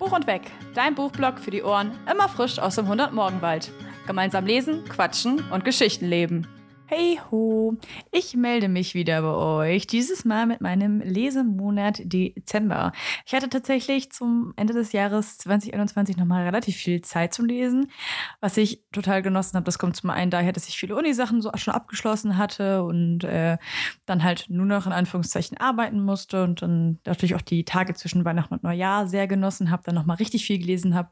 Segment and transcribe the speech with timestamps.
[0.00, 3.70] Buch und Weg, dein Buchblog für die Ohren, immer frisch aus dem 100 Morgenwald.
[4.06, 6.48] Gemeinsam lesen, quatschen und Geschichten leben.
[6.92, 7.76] Hey ho,
[8.10, 12.90] ich melde mich wieder bei euch, dieses Mal mit meinem Lesemonat Dezember.
[13.24, 17.92] Ich hatte tatsächlich zum Ende des Jahres 2021 nochmal relativ viel Zeit zum Lesen,
[18.40, 19.66] was ich total genossen habe.
[19.66, 23.56] Das kommt zum einen daher, dass ich viele Unisachen so schon abgeschlossen hatte und äh,
[24.04, 28.24] dann halt nur noch in Anführungszeichen arbeiten musste und dann natürlich auch die Tage zwischen
[28.24, 31.10] Weihnachten und Neujahr sehr genossen habe, dann nochmal richtig viel gelesen habe.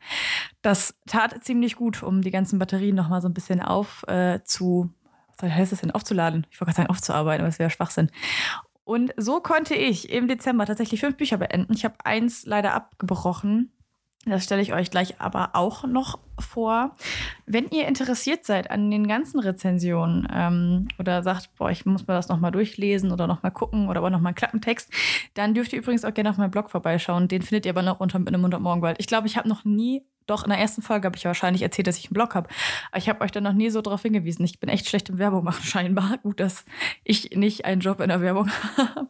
[0.60, 4.42] Das tat ziemlich gut, um die ganzen Batterien nochmal so ein bisschen auf äh,
[5.38, 6.46] was heißt es denn, aufzuladen?
[6.50, 8.10] Ich wollte gerade sagen, aufzuarbeiten, aber es wäre Schwachsinn.
[8.84, 11.74] Und so konnte ich im Dezember tatsächlich fünf Bücher beenden.
[11.74, 13.70] Ich habe eins leider abgebrochen.
[14.24, 16.96] Das stelle ich euch gleich aber auch noch vor.
[17.46, 22.14] Wenn ihr interessiert seid an den ganzen Rezensionen ähm, oder sagt, boah, ich muss mir
[22.14, 24.90] das nochmal durchlesen oder nochmal gucken oder aber nochmal einen Klappentext,
[25.34, 27.28] dann dürft ihr übrigens auch gerne auf meinem Blog vorbeischauen.
[27.28, 28.96] Den findet ihr aber noch unter einem 100 Morgenwald.
[29.00, 31.62] Ich glaube, ich habe noch nie doch, in der ersten Folge habe ich ja wahrscheinlich
[31.62, 32.48] erzählt, dass ich einen Blog habe.
[32.90, 34.44] Aber ich habe euch dann noch nie so darauf hingewiesen.
[34.44, 36.18] Ich bin echt schlecht im Werbung machen, scheinbar.
[36.18, 36.64] Gut, dass
[37.02, 39.08] ich nicht einen Job in der Werbung habe.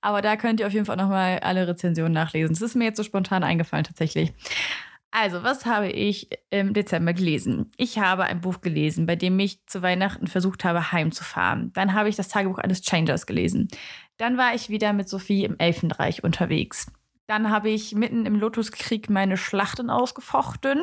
[0.00, 2.54] Aber da könnt ihr auf jeden Fall nochmal alle Rezensionen nachlesen.
[2.54, 4.32] Das ist mir jetzt so spontan eingefallen, tatsächlich.
[5.10, 7.70] Also, was habe ich im Dezember gelesen?
[7.76, 11.72] Ich habe ein Buch gelesen, bei dem ich zu Weihnachten versucht habe, heimzufahren.
[11.74, 13.68] Dann habe ich das Tagebuch eines Changers gelesen.
[14.16, 16.86] Dann war ich wieder mit Sophie im Elfenreich unterwegs.
[17.26, 20.82] Dann habe ich mitten im Lotuskrieg meine Schlachten ausgefochten,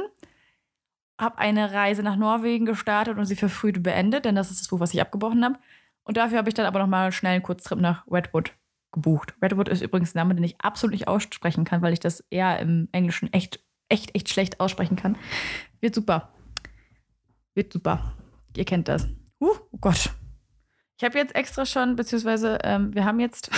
[1.20, 4.80] habe eine Reise nach Norwegen gestartet und sie verfrüht beendet, denn das ist das Buch,
[4.80, 5.60] was ich abgebrochen habe.
[6.04, 8.52] Und dafür habe ich dann aber nochmal schnell einen Kurztrip nach Redwood
[8.92, 9.34] gebucht.
[9.42, 12.60] Redwood ist übrigens ein Name, den ich absolut nicht aussprechen kann, weil ich das eher
[12.60, 15.18] im Englischen echt, echt, echt schlecht aussprechen kann.
[15.80, 16.34] Wird super.
[17.56, 18.14] Wird super.
[18.58, 19.08] Ihr kennt das.
[19.40, 20.14] Uh, oh Gott.
[20.98, 23.50] Ich habe jetzt extra schon, beziehungsweise ähm, wir haben jetzt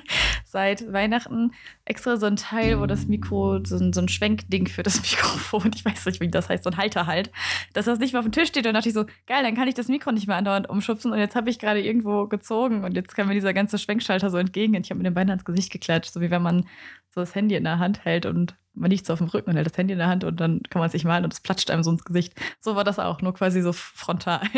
[0.44, 1.52] seit Weihnachten
[1.84, 5.70] extra so ein Teil, wo das Mikro, so ein, so ein Schwenkding für das Mikrofon,
[5.74, 7.30] ich weiß nicht, wie das heißt, so ein Halter halt,
[7.72, 8.66] dass das nicht mehr auf dem Tisch steht.
[8.66, 11.12] Und dachte ich so, geil, dann kann ich das Mikro nicht mehr andauernd umschubsen.
[11.12, 14.38] Und jetzt habe ich gerade irgendwo gezogen und jetzt kam mir dieser ganze Schwenkschalter so
[14.38, 14.74] entgegen.
[14.74, 16.66] Und ich habe mir den Bein ans Gesicht geklatscht, so wie wenn man
[17.10, 19.56] so das Handy in der Hand hält und man liegt so auf dem Rücken und
[19.56, 21.70] hält das Handy in der Hand und dann kann man sich malen und es platscht
[21.70, 22.34] einem so ins Gesicht.
[22.60, 24.40] So war das auch, nur quasi so frontal.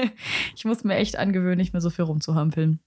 [0.56, 2.80] Ich muss mir echt angewöhnen, nicht mehr so viel rumzuhampeln.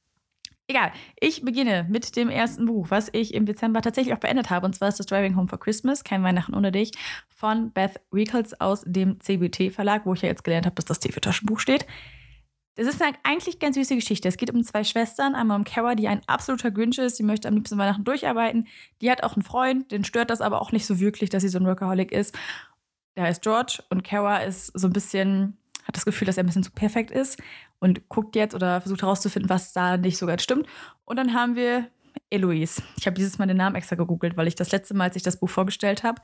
[0.70, 4.66] Egal, ich beginne mit dem ersten Buch, was ich im Dezember tatsächlich auch beendet habe.
[4.66, 6.92] Und zwar ist das Driving Home for Christmas, Kein Weihnachten ohne dich,
[7.30, 11.00] von Beth Rickles aus dem CBT Verlag, wo ich ja jetzt gelernt habe, dass das
[11.00, 11.86] T für Taschenbuch steht.
[12.78, 14.28] Das ist eine eigentlich ganz süße Geschichte.
[14.28, 15.34] Es geht um zwei Schwestern.
[15.34, 17.18] Einmal um Kara, die ein absoluter Grinch ist.
[17.18, 18.68] Die möchte am liebsten Weihnachten durcharbeiten.
[19.02, 21.50] Die hat auch einen Freund, den stört das aber auch nicht so wirklich, dass sie
[21.50, 22.38] so ein Workaholic ist.
[23.16, 26.46] Der heißt George und Kara ist so ein bisschen, hat das Gefühl, dass er ein
[26.46, 27.42] bisschen zu perfekt ist
[27.80, 30.68] und guckt jetzt oder versucht herauszufinden, was da nicht so ganz stimmt.
[31.04, 31.88] Und dann haben wir
[32.30, 32.84] Eloise.
[33.00, 35.24] Ich habe dieses Mal den Namen extra gegoogelt, weil ich das letzte Mal, als ich
[35.24, 36.22] das Buch vorgestellt habe,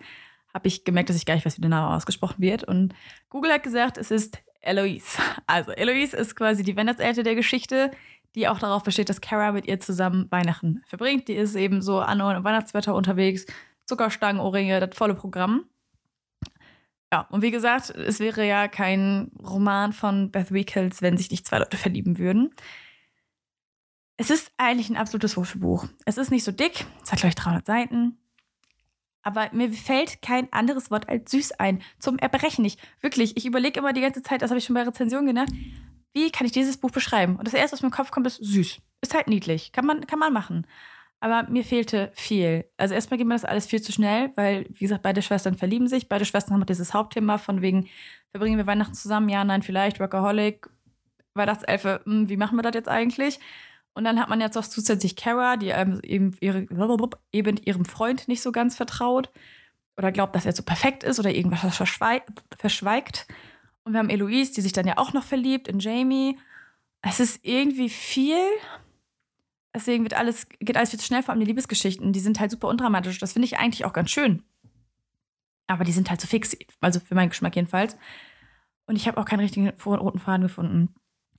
[0.53, 2.63] habe ich gemerkt, dass ich gar nicht weiß, wie der Name ausgesprochen wird.
[2.63, 2.93] Und
[3.29, 5.17] Google hat gesagt, es ist Eloise.
[5.47, 7.91] Also Eloise ist quasi die Weihnachtselte der Geschichte,
[8.35, 11.27] die auch darauf besteht, dass Kara mit ihr zusammen Weihnachten verbringt.
[11.27, 13.45] Die ist eben so an Weihnachtswetter unterwegs,
[13.85, 15.65] Zuckerstangen, Ohrringe, das volle Programm.
[17.11, 21.45] Ja, und wie gesagt, es wäre ja kein Roman von Beth Wickels, wenn sich nicht
[21.45, 22.55] zwei Leute verlieben würden.
[24.17, 25.87] Es ist eigentlich ein absolutes Wurfelbuch.
[26.05, 28.17] Es ist nicht so dick, es hat gleich 300 Seiten.
[29.23, 31.81] Aber mir fällt kein anderes Wort als süß ein.
[31.97, 32.79] Zum Erbrechen nicht.
[33.01, 35.49] Wirklich, ich überlege immer die ganze Zeit, das habe ich schon bei Rezensionen gedacht,
[36.13, 37.37] wie kann ich dieses Buch beschreiben?
[37.37, 38.79] Und das erste, was mir im Kopf kommt, ist süß.
[39.01, 39.71] Ist halt niedlich.
[39.71, 40.67] Kann man, kann man machen.
[41.19, 42.65] Aber mir fehlte viel.
[42.75, 45.87] Also erstmal geht mir das alles viel zu schnell, weil, wie gesagt, beide Schwestern verlieben
[45.87, 46.09] sich.
[46.09, 47.87] Beide Schwestern haben dieses Hauptthema von wegen,
[48.31, 49.29] verbringen wir Weihnachten zusammen?
[49.29, 50.01] Ja, nein, vielleicht.
[50.01, 50.69] Workaholic,
[51.33, 53.39] Weihnachtselfe, hm, wie machen wir das jetzt eigentlich?
[53.93, 56.67] Und dann hat man jetzt auch zusätzlich Kara, die eben, ihre,
[57.31, 59.29] eben ihrem Freund nicht so ganz vertraut
[59.97, 61.75] oder glaubt, dass er so perfekt ist oder irgendwas
[62.57, 63.27] verschweigt.
[63.83, 66.39] Und wir haben Eloise, die sich dann ja auch noch verliebt in Jamie.
[67.01, 68.39] Es ist irgendwie viel.
[69.75, 72.13] Deswegen wird alles, geht alles viel zu schnell, vor allem die Liebesgeschichten.
[72.13, 73.19] Die sind halt super undramatisch.
[73.19, 74.43] Das finde ich eigentlich auch ganz schön.
[75.67, 77.97] Aber die sind halt so fix, also für meinen Geschmack jedenfalls.
[78.85, 80.93] Und ich habe auch keinen richtigen roten Faden gefunden.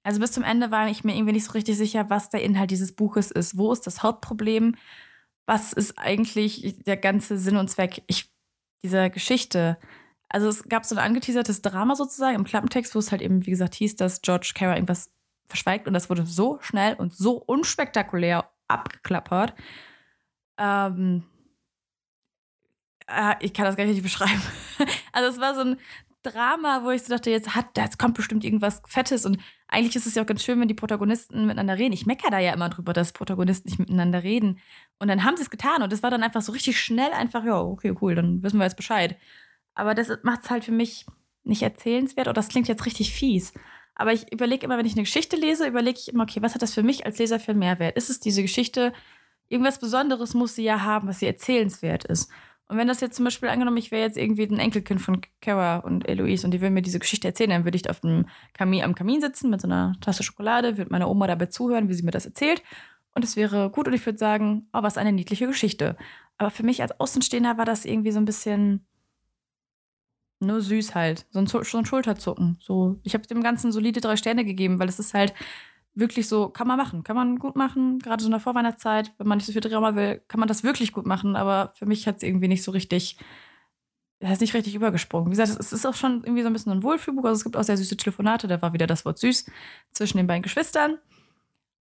[0.04, 2.70] Also bis zum Ende war ich mir irgendwie nicht so richtig sicher, was der Inhalt
[2.70, 3.56] dieses Buches ist.
[3.56, 4.76] Wo ist das Hauptproblem?
[5.46, 8.30] Was ist eigentlich der ganze Sinn und Zweck ich,
[8.82, 9.78] dieser Geschichte?
[10.28, 13.50] Also es gab so ein angeteasertes Drama sozusagen im Klappentext, wo es halt eben, wie
[13.50, 15.10] gesagt, hieß, dass George Kara irgendwas
[15.46, 19.54] verschweigt und das wurde so schnell und so unspektakulär abgeklappert.
[20.58, 21.24] Ähm,
[23.06, 24.42] äh, ich kann das gar nicht beschreiben.
[25.12, 25.78] also es war so ein
[26.22, 29.38] Drama, wo ich so dachte, jetzt hat, jetzt kommt bestimmt irgendwas Fettes und
[29.74, 31.92] eigentlich ist es ja auch ganz schön, wenn die Protagonisten miteinander reden.
[31.92, 34.58] Ich meckere da ja immer drüber, dass Protagonisten nicht miteinander reden.
[34.98, 37.44] Und dann haben sie es getan und es war dann einfach so richtig schnell einfach,
[37.44, 39.16] ja, okay, cool, dann wissen wir jetzt Bescheid.
[39.74, 41.06] Aber das macht es halt für mich
[41.42, 43.52] nicht erzählenswert oder das klingt jetzt richtig fies.
[43.94, 46.62] Aber ich überlege immer, wenn ich eine Geschichte lese, überlege ich immer, okay, was hat
[46.62, 47.96] das für mich als Leser für einen Mehrwert?
[47.96, 48.92] Ist es diese Geschichte,
[49.48, 52.30] irgendwas Besonderes muss sie ja haben, was sie erzählenswert ist.
[52.68, 55.78] Und wenn das jetzt zum Beispiel angenommen, ich wäre jetzt irgendwie ein Enkelkind von Kara
[55.78, 58.82] und Eloise und die würden mir diese Geschichte erzählen, dann würde ich auf dem Kamin,
[58.82, 62.04] am Kamin sitzen mit so einer Tasse Schokolade, würde meiner Oma dabei zuhören, wie sie
[62.04, 62.62] mir das erzählt.
[63.14, 65.96] Und es wäre gut und ich würde sagen, oh, was eine niedliche Geschichte.
[66.38, 68.86] Aber für mich als Außenstehender war das irgendwie so ein bisschen
[70.40, 71.26] nur süß halt.
[71.30, 72.58] So ein, so ein Schulterzucken.
[72.60, 75.34] So, ich habe dem Ganzen solide drei Sterne gegeben, weil es ist halt
[75.94, 77.98] wirklich so, kann man machen, kann man gut machen.
[77.98, 80.64] Gerade so in der Vorweihnachtszeit, wenn man nicht so viel Drama will, kann man das
[80.64, 81.36] wirklich gut machen.
[81.36, 83.16] Aber für mich hat es irgendwie nicht so richtig,
[84.18, 85.26] er ist nicht richtig übergesprungen.
[85.26, 87.24] Wie gesagt, es ist auch schon irgendwie so ein bisschen ein Wohlfühlbuch.
[87.24, 89.46] Also es gibt auch sehr süße Telefonate, da war wieder das Wort süß
[89.92, 90.98] zwischen den beiden Geschwistern.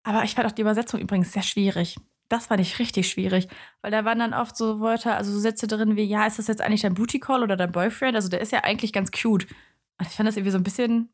[0.02, 1.96] Aber ich fand auch die Übersetzung übrigens sehr schwierig.
[2.28, 3.48] Das fand ich richtig schwierig,
[3.82, 6.46] weil da waren dann oft so Wörter, also so Sätze drin wie, ja, ist das
[6.46, 8.14] jetzt eigentlich dein Booty Call oder dein Boyfriend?
[8.14, 9.48] Also der ist ja eigentlich ganz cute.
[9.98, 11.08] Und ich fand das irgendwie so ein bisschen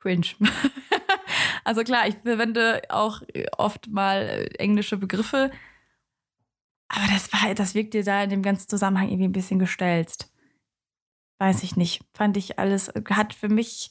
[0.00, 0.26] cringe.
[1.64, 3.22] also klar, ich verwende auch
[3.56, 5.50] oft mal englische Begriffe,
[6.88, 10.30] aber das war, das wirkt dir da in dem ganzen Zusammenhang irgendwie ein bisschen gestelzt.
[11.38, 12.04] Weiß ich nicht.
[12.12, 13.90] Fand ich alles, hat für mich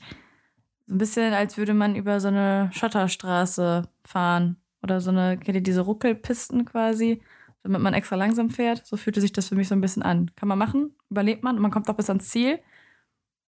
[0.85, 4.57] so ein bisschen, als würde man über so eine Schotterstraße fahren.
[4.83, 7.21] Oder so eine, kennt ihr diese Ruckelpisten quasi,
[7.63, 8.85] damit man extra langsam fährt?
[8.85, 10.31] So fühlte sich das für mich so ein bisschen an.
[10.35, 12.59] Kann man machen, überlebt man und man kommt auch bis ans Ziel.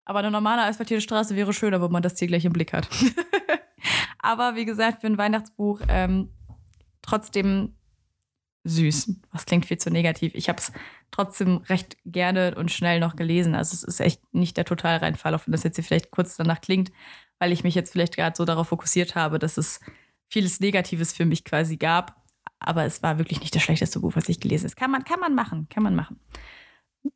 [0.04, 2.88] Aber eine normale asphaltierte Straße wäre schöner, wo man das Ziel gleich im Blick hat.
[4.26, 6.30] Aber wie gesagt, für ein Weihnachtsbuch ähm,
[7.00, 7.76] trotzdem
[8.64, 9.20] süß.
[9.30, 10.34] Was klingt viel zu negativ.
[10.34, 10.72] Ich habe es
[11.12, 13.54] trotzdem recht gerne und schnell noch gelesen.
[13.54, 16.60] Also es ist echt nicht der Totalreinfall, auch wenn das jetzt hier vielleicht kurz danach
[16.60, 16.90] klingt,
[17.38, 19.78] weil ich mich jetzt vielleicht gerade so darauf fokussiert habe, dass es
[20.28, 22.20] vieles Negatives für mich quasi gab.
[22.58, 24.74] Aber es war wirklich nicht das schlechteste Buch, was ich gelesen habe.
[24.74, 26.18] Kann man, kann man machen, kann man machen.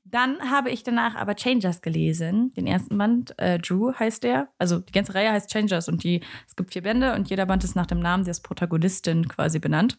[0.04, 3.38] Dann habe ich danach aber Changers gelesen, den ersten Band.
[3.38, 4.48] Äh, Drew heißt der.
[4.58, 7.64] Also die ganze Reihe heißt Changers und die, es gibt vier Bände und jeder Band
[7.64, 9.98] ist nach dem Namen der Protagonistin quasi benannt.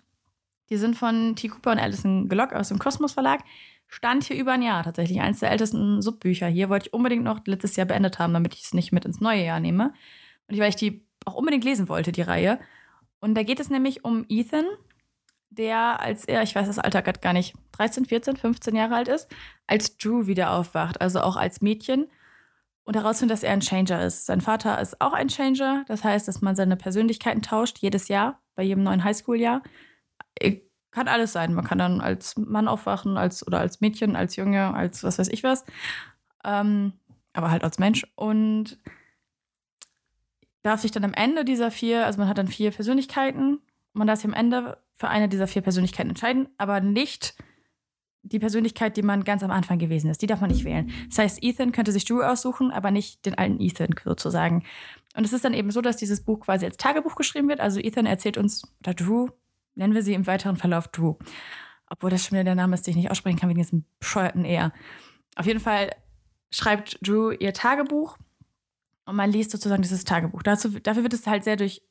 [0.69, 1.49] Die sind von T.
[1.49, 3.41] Cooper und Alison Glock aus dem Kosmos Verlag.
[3.87, 5.19] Stand hier über ein Jahr tatsächlich.
[5.19, 6.69] Eines der ältesten Subbücher hier.
[6.69, 9.43] Wollte ich unbedingt noch letztes Jahr beendet haben, damit ich es nicht mit ins neue
[9.43, 9.93] Jahr nehme.
[10.47, 12.57] Und weil ich die auch unbedingt lesen wollte, die Reihe.
[13.19, 14.65] Und da geht es nämlich um Ethan,
[15.51, 19.07] der, als er, ich weiß das Alter gerade gar nicht, 13, 14, 15 Jahre alt
[19.07, 19.27] ist,
[19.67, 22.07] als Drew wieder aufwacht, also auch als Mädchen
[22.83, 24.25] und herausfindet, dass er ein Changer ist.
[24.25, 28.39] Sein Vater ist auch ein Changer, das heißt, dass man seine Persönlichkeiten tauscht, jedes Jahr,
[28.55, 29.61] bei jedem neuen Highschool-Jahr.
[30.91, 31.53] Kann alles sein.
[31.53, 35.29] Man kann dann als Mann aufwachen, als oder als Mädchen, als Junge, als was weiß
[35.29, 35.63] ich was.
[36.43, 36.93] Ähm,
[37.31, 38.05] aber halt als Mensch.
[38.15, 38.77] Und
[40.63, 43.61] darf sich dann am Ende dieser vier, also man hat dann vier Persönlichkeiten,
[43.93, 47.35] man darf sich am Ende für eine dieser vier Persönlichkeiten entscheiden, aber nicht
[48.21, 50.21] die Persönlichkeit, die man ganz am Anfang gewesen ist.
[50.21, 50.91] Die darf man nicht wählen.
[51.09, 54.63] Das heißt, Ethan könnte sich Drew aussuchen, aber nicht den alten Ethan sozusagen.
[55.15, 57.59] Und es ist dann eben so, dass dieses Buch quasi als Tagebuch geschrieben wird.
[57.59, 59.29] Also Ethan erzählt uns, oder Drew,
[59.73, 61.15] nennen wir sie im weiteren Verlauf Drew.
[61.89, 64.45] Obwohl das schon wieder der Name ist, den ich nicht aussprechen kann, wegen diesem bescheuerten
[64.45, 64.71] eher.
[65.35, 65.89] Auf jeden Fall
[66.51, 68.19] schreibt Drew ihr Tagebuch
[69.05, 70.43] und man liest sozusagen dieses Tagebuch.
[70.43, 71.81] Dazu, dafür wird es halt sehr durch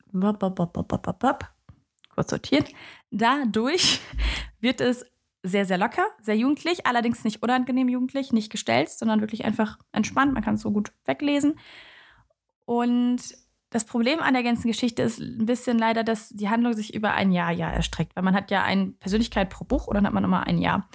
[2.21, 2.69] kurz sortiert.
[3.11, 4.01] Dadurch
[4.61, 5.07] wird es
[5.43, 10.35] sehr, sehr locker, sehr jugendlich, allerdings nicht unangenehm jugendlich, nicht gestellt, sondern wirklich einfach entspannt.
[10.35, 11.59] Man kann es so gut weglesen.
[12.67, 13.23] Und
[13.71, 17.15] das Problem an der ganzen Geschichte ist ein bisschen leider, dass die Handlung sich über
[17.15, 18.15] ein Jahr, Jahr erstreckt.
[18.17, 20.91] Weil man hat ja eine Persönlichkeit pro Buch und dann hat man immer ein Jahr.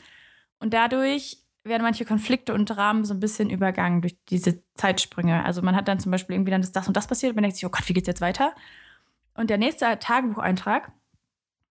[0.60, 5.44] Und dadurch werden manche Konflikte und Rahmen so ein bisschen übergangen durch diese Zeitsprünge.
[5.44, 7.44] Also man hat dann zum Beispiel irgendwie dann das, das und das passiert und man
[7.44, 8.54] denkt sich, oh Gott, wie geht's jetzt weiter?
[9.34, 10.92] Und der nächste Tagebucheintrag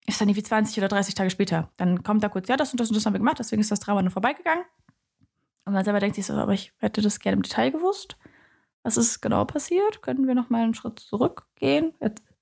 [0.08, 1.70] ist dann irgendwie 20 oder 30 Tage später.
[1.78, 3.72] Dann kommt da kurz, ja, das und das und das haben wir gemacht, deswegen ist
[3.72, 4.66] das Drama nur vorbeigegangen.
[5.66, 8.18] Und man selber denkt sich so, aber ich hätte das gerne im Detail gewusst.
[8.84, 10.02] Was ist genau passiert?
[10.02, 11.94] Können wir noch mal einen Schritt zurückgehen?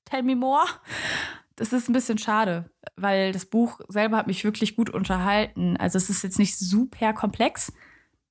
[0.06, 0.66] Tell me more
[1.60, 5.76] das ist ein bisschen schade, weil das Buch selber hat mich wirklich gut unterhalten.
[5.76, 7.74] Also es ist jetzt nicht super komplex,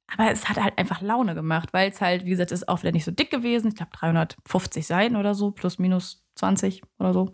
[0.07, 2.93] aber es hat halt einfach Laune gemacht, weil es halt, wie gesagt, ist auch wieder
[2.93, 3.69] nicht so dick gewesen.
[3.69, 7.33] Ich glaube 350 Seiten oder so, plus minus 20 oder so.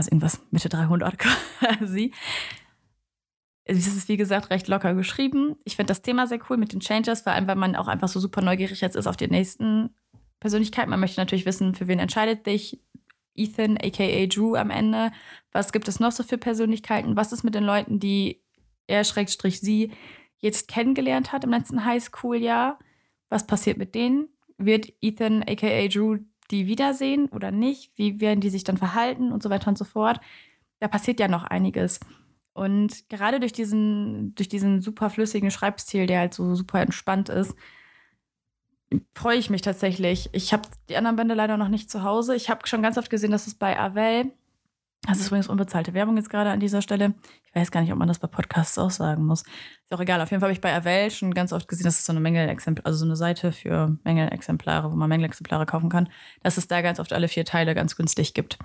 [0.00, 1.18] Also irgendwas Mitte 300
[1.58, 2.14] quasi.
[3.64, 5.56] Es ist, wie gesagt, recht locker geschrieben.
[5.64, 8.08] Ich finde das Thema sehr cool mit den Changes, vor allem, weil man auch einfach
[8.08, 9.94] so super neugierig jetzt ist auf die nächsten
[10.40, 10.88] Persönlichkeiten.
[10.88, 12.80] Man möchte natürlich wissen, für wen entscheidet sich
[13.34, 15.12] Ethan, aka Drew, am Ende.
[15.52, 17.14] Was gibt es noch so für Persönlichkeiten?
[17.14, 18.42] Was ist mit den Leuten, die
[18.86, 19.92] er, Schrägstrich, sie
[20.38, 22.78] jetzt kennengelernt hat im letzten Highschool-Jahr?
[23.28, 24.30] Was passiert mit denen?
[24.56, 29.42] Wird Ethan, aka Drew, die wiedersehen oder nicht, wie werden die sich dann verhalten und
[29.42, 30.20] so weiter und so fort.
[30.80, 32.00] Da passiert ja noch einiges.
[32.52, 37.54] Und gerade durch diesen, durch diesen super flüssigen Schreibstil, der halt so super entspannt ist,
[39.14, 40.28] freue ich mich tatsächlich.
[40.32, 42.34] Ich habe die anderen Bände leider noch nicht zu Hause.
[42.34, 44.32] Ich habe schon ganz oft gesehen, dass es bei Avel,
[45.02, 47.14] das ist übrigens unbezahlte Werbung jetzt gerade an dieser Stelle.
[47.46, 49.42] Ich weiß gar nicht, ob man das bei Podcasts auch sagen muss.
[49.42, 50.20] Ist auch egal.
[50.20, 52.20] Auf jeden Fall habe ich bei Avel schon ganz oft gesehen, dass es so eine
[52.20, 56.10] Mängelexemplar, also so eine Seite für Mängelexemplare, wo man Mängelexemplare kaufen kann,
[56.42, 58.58] dass es da ganz oft alle vier Teile ganz günstig gibt.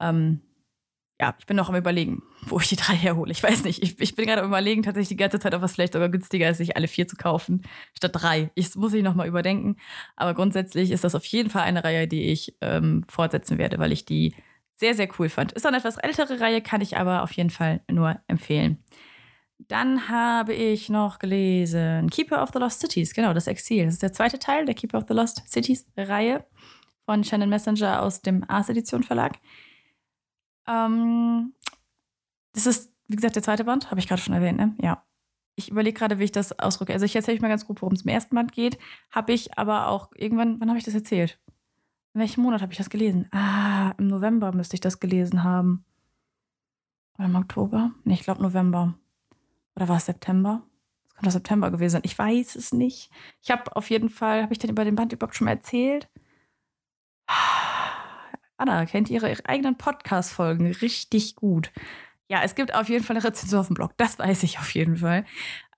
[0.00, 0.42] Ähm,
[1.20, 3.32] ja, ich bin noch am überlegen, wo ich die drei herhole.
[3.32, 3.82] Ich weiß nicht.
[3.82, 6.50] Ich, ich bin gerade am überlegen, tatsächlich die ganze Zeit, ob was vielleicht sogar günstiger
[6.50, 7.62] ist, sich alle vier zu kaufen,
[7.96, 8.50] statt drei.
[8.54, 9.76] Ich muss ich nochmal überdenken.
[10.14, 13.92] Aber grundsätzlich ist das auf jeden Fall eine Reihe, die ich ähm, fortsetzen werde, weil
[13.92, 14.34] ich die
[14.78, 15.52] sehr, sehr cool fand.
[15.52, 18.82] Ist auch eine etwas ältere Reihe, kann ich aber auf jeden Fall nur empfehlen.
[19.58, 23.84] Dann habe ich noch gelesen Keeper of the Lost Cities, genau, das Exil.
[23.84, 26.46] Das ist der zweite Teil der Keeper of the Lost Cities Reihe
[27.04, 29.38] von Shannon Messenger aus dem Ars Edition Verlag.
[30.68, 31.54] Ähm,
[32.52, 34.76] das ist, wie gesagt, der zweite Band, habe ich gerade schon erwähnt, ne?
[34.80, 35.04] Ja.
[35.56, 36.92] Ich überlege gerade, wie ich das ausdrücke.
[36.92, 38.78] Also ich erzähle euch mal ganz grob, worum es im ersten Band geht.
[39.10, 41.40] Habe ich aber auch irgendwann, wann habe ich das erzählt?
[42.14, 43.28] In welchem Monat habe ich das gelesen?
[43.32, 45.84] Ah, im November müsste ich das gelesen haben.
[47.18, 47.92] Oder im Oktober?
[48.04, 48.94] Nee, ich glaube November.
[49.76, 50.62] Oder war es September?
[51.08, 52.02] Das könnte September gewesen sein.
[52.04, 53.10] Ich weiß es nicht.
[53.42, 56.08] Ich habe auf jeden Fall, habe ich denn über den Band überhaupt schon mal erzählt?
[58.56, 61.70] Anna kennt ihre eigenen Podcast-Folgen richtig gut.
[62.30, 63.92] Ja, es gibt auf jeden Fall eine Rezension auf dem Blog.
[63.96, 65.24] Das weiß ich auf jeden Fall.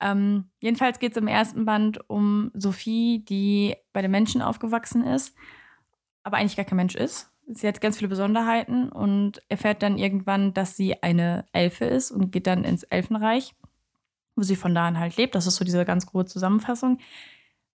[0.00, 5.36] Ähm, jedenfalls geht es im ersten Band um Sophie, die bei den Menschen aufgewachsen ist,
[6.22, 7.30] aber eigentlich gar kein Mensch ist.
[7.46, 12.30] Sie hat ganz viele Besonderheiten und erfährt dann irgendwann, dass sie eine Elfe ist und
[12.30, 13.54] geht dann ins Elfenreich,
[14.36, 15.34] wo sie von da an halt lebt.
[15.34, 16.98] Das ist so diese ganz grobe Zusammenfassung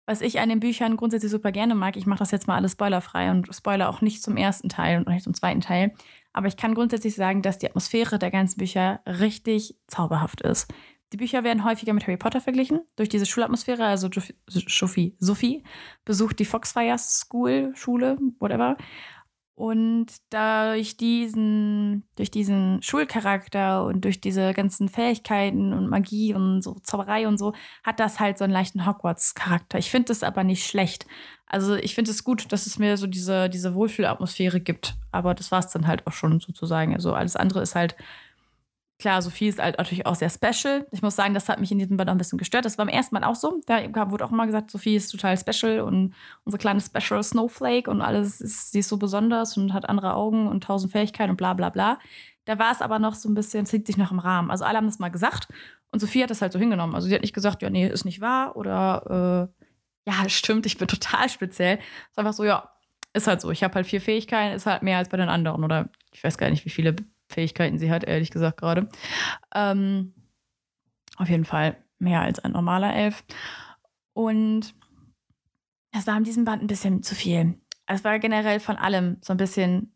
[0.06, 2.74] was ich an den Büchern grundsätzlich super gerne mag, ich mache das jetzt mal alles
[2.74, 5.94] spoilerfrei und spoiler auch nicht zum ersten Teil und nicht zum zweiten Teil.
[6.32, 10.72] Aber ich kann grundsätzlich sagen, dass die Atmosphäre der ganzen Bücher richtig zauberhaft ist.
[11.16, 13.86] Die Bücher werden häufiger mit Harry Potter verglichen, durch diese Schulatmosphäre.
[13.86, 14.10] Also
[14.50, 15.64] Sophie, Sophie
[16.04, 18.76] besucht die Foxfire School, Schule, whatever.
[19.54, 26.74] Und durch diesen, durch diesen Schulcharakter und durch diese ganzen Fähigkeiten und Magie und so
[26.84, 27.54] Zauberei und so,
[27.86, 29.78] hat das halt so einen leichten Hogwarts-Charakter.
[29.78, 31.08] Ich finde es aber nicht schlecht.
[31.46, 34.96] Also ich finde es gut, dass es mir so diese, diese Wohlfühlatmosphäre gibt.
[35.14, 36.94] Aber das war es dann halt auch schon sozusagen.
[36.94, 37.96] Also alles andere ist halt
[38.98, 40.88] Klar, Sophie ist halt natürlich auch sehr special.
[40.92, 42.64] Ich muss sagen, das hat mich in diesem Band auch ein bisschen gestört.
[42.64, 43.60] Das war beim ersten Mal auch so.
[43.66, 46.14] Da wurde auch immer gesagt, Sophie ist total special und
[46.46, 50.48] unsere kleine Special Snowflake und alles ist, sie ist so besonders und hat andere Augen
[50.48, 52.00] und tausend Fähigkeiten und bla bla bla.
[52.46, 54.50] Da war es aber noch so ein bisschen, es liegt sich noch im Rahmen.
[54.50, 55.50] Also alle haben das mal gesagt
[55.92, 56.96] und Sophie hat das halt so hingenommen.
[56.96, 59.50] Also sie hat nicht gesagt, ja, nee, ist nicht wahr oder
[60.08, 61.78] äh, ja, stimmt, ich bin total speziell.
[61.78, 62.72] Es ist einfach so, ja,
[63.14, 63.52] ist halt so.
[63.52, 66.38] Ich habe halt vier Fähigkeiten, ist halt mehr als bei den anderen oder ich weiß
[66.38, 66.96] gar nicht, wie viele
[67.36, 68.90] Fähigkeiten sie hat, ehrlich gesagt gerade.
[69.54, 70.14] Ähm,
[71.18, 73.24] auf jeden Fall mehr als ein normaler Elf.
[74.14, 74.74] Und
[75.92, 77.60] es war in diesem Band ein bisschen zu viel.
[77.86, 79.94] Es war generell von allem so ein bisschen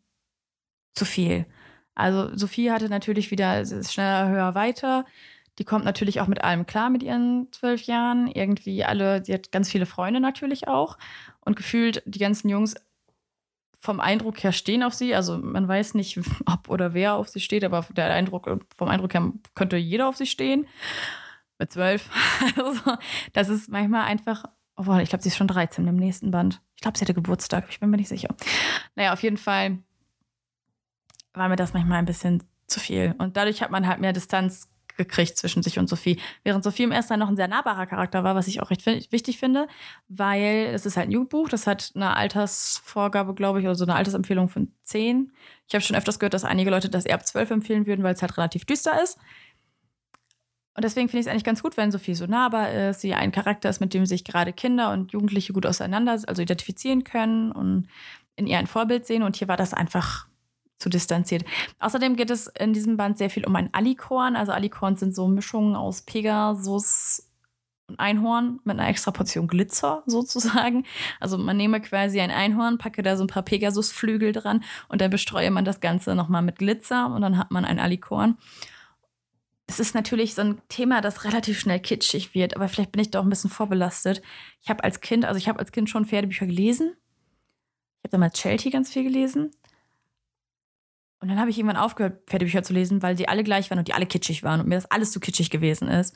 [0.94, 1.46] zu viel.
[1.94, 5.04] Also Sophie hatte natürlich wieder schneller, höher, weiter.
[5.58, 8.28] Die kommt natürlich auch mit allem klar mit ihren zwölf Jahren.
[8.28, 10.96] Irgendwie alle, sie hat ganz viele Freunde natürlich auch.
[11.40, 12.74] Und gefühlt die ganzen Jungs
[13.80, 15.14] vom Eindruck her stehen auf sie.
[15.14, 19.14] Also man weiß nicht, ob oder wer auf sie steht, aber der Eindruck, vom Eindruck
[19.14, 20.66] her könnte jeder auf sie stehen.
[21.58, 22.08] Mit zwölf.
[22.56, 22.96] Also,
[23.32, 24.44] das ist manchmal einfach.
[24.76, 26.62] Oh, ich glaube, sie ist schon 13 im nächsten Band.
[26.74, 27.66] Ich glaube, sie hatte Geburtstag.
[27.68, 28.34] Ich bin mir nicht sicher.
[28.94, 29.78] Naja, auf jeden Fall
[31.34, 33.14] war mir das manchmal ein bisschen zu viel.
[33.18, 34.69] Und dadurch hat man halt mehr Distanz
[35.04, 36.20] gekriegt zwischen sich und Sophie.
[36.44, 38.84] Während Sophie im ersten Teil noch ein sehr nahbarer Charakter war, was ich auch recht
[38.86, 39.66] wichtig finde,
[40.08, 43.94] weil es ist halt ein Jugendbuch, das hat eine Altersvorgabe, glaube ich, oder so eine
[43.94, 45.32] Altersempfehlung von 10.
[45.66, 48.14] Ich habe schon öfters gehört, dass einige Leute das eher ab 12 empfehlen würden, weil
[48.14, 49.18] es halt relativ düster ist.
[50.74, 53.32] Und deswegen finde ich es eigentlich ganz gut, wenn Sophie so nahbar ist, sie ein
[53.32, 57.88] Charakter ist, mit dem sich gerade Kinder und Jugendliche gut auseinander, also identifizieren können und
[58.36, 59.22] in ihr ein Vorbild sehen.
[59.22, 60.29] Und hier war das einfach
[60.80, 61.44] zu distanziert.
[61.78, 64.34] Außerdem geht es in diesem Band sehr viel um ein Alikorn.
[64.34, 67.30] Also Alikorn sind so Mischungen aus Pegasus
[67.86, 70.84] und Einhorn mit einer extra Portion Glitzer sozusagen.
[71.20, 75.10] Also man nehme quasi ein Einhorn, packe da so ein paar Pegasusflügel dran und dann
[75.10, 78.38] bestreue man das Ganze nochmal mit Glitzer und dann hat man ein Alikorn.
[79.66, 83.10] Es ist natürlich so ein Thema, das relativ schnell kitschig wird, aber vielleicht bin ich
[83.10, 84.20] da auch ein bisschen vorbelastet.
[84.62, 86.96] Ich habe als Kind, also ich habe als Kind schon Pferdebücher gelesen.
[87.98, 89.52] Ich habe damals Chelsea ganz viel gelesen.
[91.20, 93.88] Und dann habe ich irgendwann aufgehört, Pferdebücher zu lesen, weil die alle gleich waren und
[93.88, 96.14] die alle kitschig waren und mir das alles zu kitschig gewesen ist.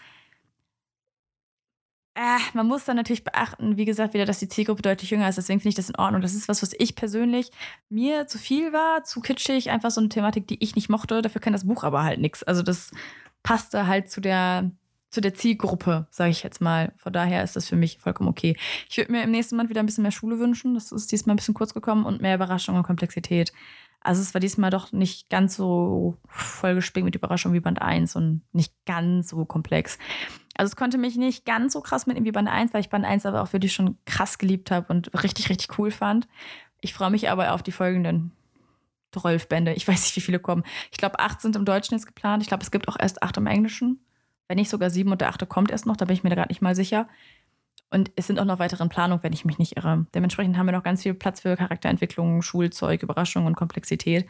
[2.16, 5.36] äh, man muss dann natürlich beachten, wie gesagt, wieder, dass die Zielgruppe deutlich jünger ist.
[5.36, 6.22] Deswegen finde ich das in Ordnung.
[6.22, 7.50] Das ist was, was ich persönlich
[7.88, 11.22] mir zu viel war, zu kitschig, einfach so eine Thematik, die ich nicht mochte.
[11.22, 12.44] Dafür kann das Buch aber halt nichts.
[12.44, 12.92] Also das
[13.42, 14.70] passte halt zu der,
[15.10, 16.92] zu der Zielgruppe, sage ich jetzt mal.
[16.98, 18.56] Von daher ist das für mich vollkommen okay.
[18.88, 20.74] Ich würde mir im nächsten Monat wieder ein bisschen mehr Schule wünschen.
[20.74, 23.52] Das ist diesmal ein bisschen kurz gekommen und mehr Überraschung und Komplexität.
[24.04, 28.42] Also es war diesmal doch nicht ganz so vollgespickt mit Überraschung wie Band 1 und
[28.52, 29.98] nicht ganz so komplex.
[30.56, 33.04] Also es konnte mich nicht ganz so krass mitnehmen wie Band 1, weil ich Band
[33.04, 36.28] 1 aber auch wirklich schon krass geliebt habe und richtig, richtig cool fand.
[36.80, 38.30] Ich freue mich aber auf die folgenden
[39.12, 39.72] 12 Bände.
[39.72, 40.64] Ich weiß nicht, wie viele kommen.
[40.92, 42.42] Ich glaube, acht sind im Deutschen jetzt geplant.
[42.42, 44.04] Ich glaube, es gibt auch erst acht im Englischen.
[44.48, 46.50] Wenn nicht sogar sieben und der achte kommt erst noch, da bin ich mir gerade
[46.50, 47.08] nicht mal sicher.
[47.94, 50.04] Und es sind auch noch weitere in Planung, wenn ich mich nicht irre.
[50.16, 54.26] Dementsprechend haben wir noch ganz viel Platz für Charakterentwicklung, Schulzeug, Überraschung und Komplexität.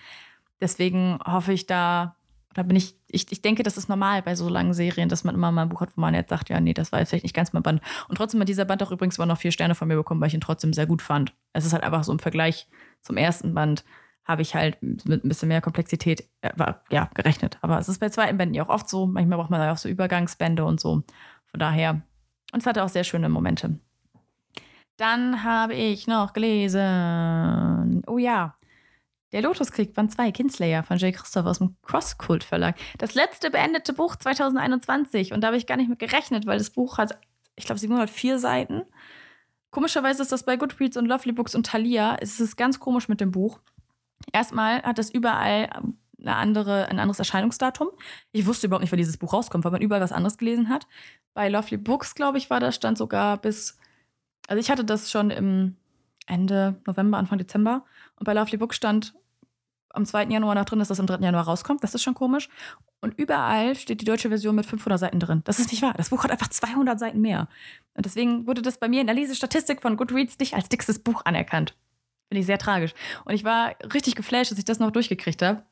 [0.61, 2.14] Deswegen hoffe ich da,
[2.52, 5.35] da bin ich, ich, ich denke, das ist normal bei so langen Serien, dass man
[5.35, 7.25] immer mal ein Buch hat, wo man jetzt sagt, ja, nee, das war jetzt vielleicht
[7.25, 7.80] nicht ganz mein Band.
[8.09, 10.28] Und trotzdem hat dieser Band auch übrigens mal noch vier Sterne von mir bekommen, weil
[10.28, 11.33] ich ihn trotzdem sehr gut fand.
[11.54, 12.68] Es ist halt einfach so im Vergleich
[13.00, 13.83] zum ersten Band
[14.26, 16.50] habe ich halt mit ein bisschen mehr Komplexität äh,
[16.90, 17.59] ja, gerechnet.
[17.62, 19.06] Aber es ist bei zweiten Bänden ja auch oft so.
[19.06, 21.02] Manchmal braucht man ja auch so Übergangsbände und so.
[21.47, 22.02] Von daher
[22.54, 23.80] und es hatte auch sehr schöne Momente.
[24.96, 28.02] Dann habe ich noch gelesen.
[28.06, 28.54] Oh ja.
[29.32, 32.76] Der Lotuskrieg Band 2, Kinslayer von Jay Christoph aus dem Crosskult Verlag.
[32.99, 35.32] Das letzte beendete Buch 2021.
[35.32, 37.18] Und da habe ich gar nicht mit gerechnet, weil das Buch hat,
[37.56, 38.82] ich glaube, 704 Seiten.
[39.70, 42.16] Komischerweise ist das bei Goodreads und Lovely Books und Thalia.
[42.20, 43.58] Es ist ganz komisch mit dem Buch.
[44.32, 45.70] Erstmal hat es überall
[46.25, 47.88] eine andere, ein anderes Erscheinungsdatum.
[48.33, 50.87] Ich wusste überhaupt nicht, wann dieses Buch rauskommt, weil man überall was anderes gelesen hat.
[51.35, 53.78] Bei Lovely Books, glaube ich, war das, stand sogar bis.
[54.47, 55.76] Also ich hatte das schon im
[56.26, 57.85] Ende November, Anfang Dezember.
[58.16, 59.14] Und bei Lovely Books stand
[59.90, 60.25] am 2.
[60.25, 61.19] Januar noch drin, dass das am 3.
[61.19, 61.83] Januar rauskommt.
[61.83, 62.49] Das ist schon komisch.
[63.00, 65.43] Und überall steht die deutsche Version mit 500 Seiten drin.
[65.45, 65.95] Das ist nicht wahr.
[65.97, 67.49] Das Buch hat einfach 200 Seiten mehr.
[67.95, 71.23] Und deswegen wurde das bei mir in der Lesestatistik von Goodreads nicht als dickstes Buch
[71.25, 71.76] anerkannt.
[72.28, 72.95] Finde ich sehr tragisch.
[73.25, 75.64] Und ich war richtig geflasht, dass ich das noch durchgekriegt habe.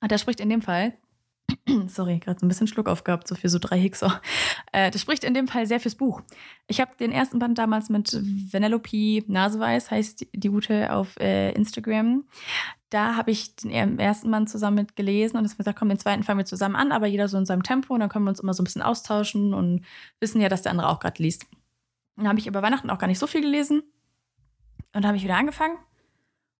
[0.00, 0.94] Und der spricht in dem Fall,
[1.88, 4.20] sorry, gerade so ein bisschen Schluck aufgehabt, so für so drei Hixer.
[4.72, 6.20] Äh, das spricht in dem Fall sehr fürs Buch.
[6.66, 12.24] Ich habe den ersten Band damals mit Vanellope Naseweiß, heißt die gute auf äh, Instagram.
[12.90, 16.24] Da habe ich den ersten Band zusammen mit gelesen und es gesagt, komm, den zweiten
[16.24, 18.40] fangen wir zusammen an, aber jeder so in seinem Tempo und dann können wir uns
[18.40, 19.84] immer so ein bisschen austauschen und
[20.18, 21.46] wissen ja, dass der andere auch gerade liest.
[22.16, 23.84] Dann habe ich über Weihnachten auch gar nicht so viel gelesen
[24.92, 25.76] und da habe ich wieder angefangen.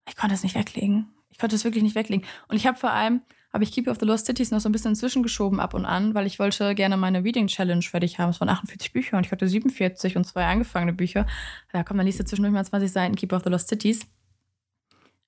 [0.08, 1.13] Ich konnte es nicht weglegen.
[1.34, 2.24] Ich konnte es wirklich nicht weglegen.
[2.46, 3.20] Und ich habe vor allem,
[3.52, 6.14] habe ich Keep of the Lost Cities noch so ein bisschen zwischengeschoben ab und an,
[6.14, 8.30] weil ich wollte gerne meine Reading Challenge fertig haben.
[8.30, 11.26] Es waren 48 Bücher und ich hatte 47 und zwei angefangene Bücher.
[11.72, 14.06] Da kommt dann liest du zwischendurch mal 20 Seiten Keep of the Lost Cities.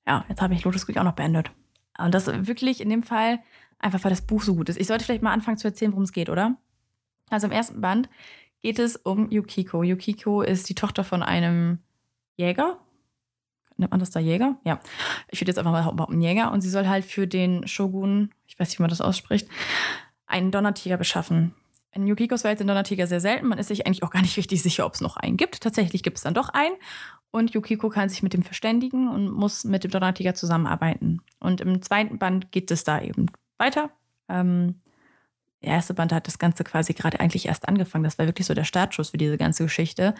[0.06, 1.50] Ja, jetzt habe ich Lotus Creek auch noch beendet.
[1.98, 3.40] Und das wirklich in dem Fall
[3.80, 4.78] einfach, weil das Buch so gut ist.
[4.78, 6.56] Ich sollte vielleicht mal anfangen zu erzählen, worum es geht, oder?
[7.30, 8.08] Also im ersten Band
[8.62, 9.82] geht es um Yukiko.
[9.82, 11.80] Yukiko ist die Tochter von einem
[12.36, 12.78] Jäger,
[13.76, 14.56] nennt man das da Jäger?
[14.64, 14.80] Ja.
[15.28, 16.52] Ich würde jetzt einfach mal behaupten Jäger.
[16.52, 19.48] Und sie soll halt für den Shogun, ich weiß nicht, wie man das ausspricht,
[20.26, 21.54] einen Donnertiger beschaffen.
[21.92, 23.46] In Yukikos Welt sind Donnertiger sehr selten.
[23.46, 25.62] Man ist sich eigentlich auch gar nicht richtig sicher, ob es noch einen gibt.
[25.62, 26.76] Tatsächlich gibt es dann doch einen.
[27.30, 31.22] Und Yukiko kann sich mit dem verständigen und muss mit dem Donnertiger zusammenarbeiten.
[31.38, 33.26] Und im zweiten Band geht es da eben
[33.58, 33.90] weiter.
[34.28, 34.80] Ähm,
[35.62, 38.04] der erste Band hat das Ganze quasi gerade eigentlich erst angefangen.
[38.04, 40.14] Das war wirklich so der Startschuss für diese ganze Geschichte.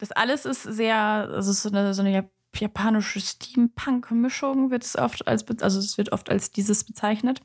[0.00, 5.46] Das alles ist sehr, also so eine, so eine japanische Steampunk-Mischung wird es oft als,
[5.60, 7.42] also es wird oft als dieses bezeichnet.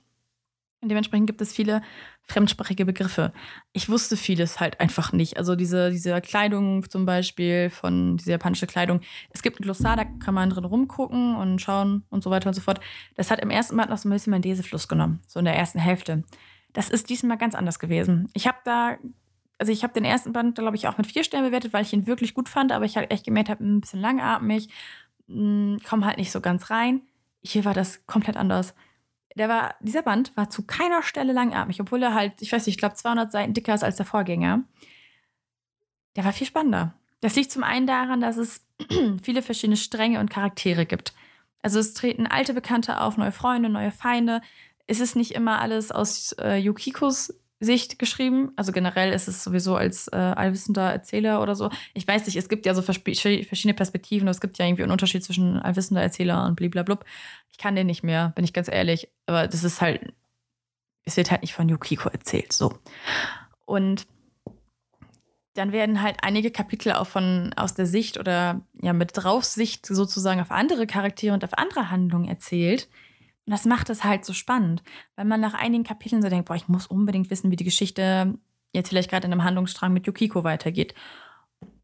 [0.81, 1.81] Und dementsprechend gibt es viele
[2.21, 3.33] fremdsprachige Begriffe.
[3.73, 5.37] Ich wusste vieles halt einfach nicht.
[5.37, 9.01] Also diese, diese Kleidung zum Beispiel von dieser japanischen Kleidung.
[9.31, 12.53] Es gibt ein Glossar, da kann man drin rumgucken und schauen und so weiter und
[12.53, 12.79] so fort.
[13.15, 15.55] Das hat im ersten Mal noch so ein bisschen meinen Lesefluss genommen, so in der
[15.55, 16.23] ersten Hälfte.
[16.71, 18.29] Das ist diesmal ganz anders gewesen.
[18.33, 18.97] Ich habe da
[19.57, 21.93] also ich habe den ersten Band, glaube ich, auch mit vier Sternen bewertet, weil ich
[21.93, 24.69] ihn wirklich gut fand, aber ich halt echt gemerkt habe, ein bisschen langatmig,
[25.27, 27.01] hm, komme halt nicht so ganz rein.
[27.41, 28.73] Hier war das komplett anders.
[29.35, 32.75] Der war, dieser Band war zu keiner Stelle langatmig, obwohl er halt, ich weiß nicht,
[32.75, 34.63] ich glaube 200 Seiten dicker ist als der Vorgänger.
[36.15, 36.93] Der war viel spannender.
[37.21, 38.65] Das liegt zum einen daran, dass es
[39.23, 41.13] viele verschiedene Stränge und Charaktere gibt.
[41.61, 44.41] Also es treten alte Bekannte auf, neue Freunde, neue Feinde.
[44.87, 48.51] Es ist nicht immer alles aus äh, Yukikos Sicht geschrieben.
[48.55, 51.69] Also generell ist es sowieso als äh, allwissender Erzähler oder so.
[51.93, 54.27] Ich weiß nicht, es gibt ja so verschiedene Perspektiven.
[54.27, 56.99] Es gibt ja irgendwie einen Unterschied zwischen allwissender Erzähler und blablabla.
[57.51, 59.09] Ich kann den nicht mehr, bin ich ganz ehrlich.
[59.25, 60.13] Aber das ist halt,
[61.05, 62.51] es wird halt nicht von Yukiko erzählt.
[62.51, 62.73] So.
[63.65, 64.05] Und
[65.53, 70.41] dann werden halt einige Kapitel auch von aus der Sicht oder ja mit Draufsicht sozusagen
[70.41, 72.89] auf andere Charaktere und auf andere Handlungen erzählt
[73.45, 74.83] und das macht es halt so spannend,
[75.15, 78.37] weil man nach einigen Kapiteln so denkt, boah, ich muss unbedingt wissen, wie die Geschichte
[78.73, 80.95] jetzt vielleicht gerade in einem Handlungsstrang mit Yukiko weitergeht.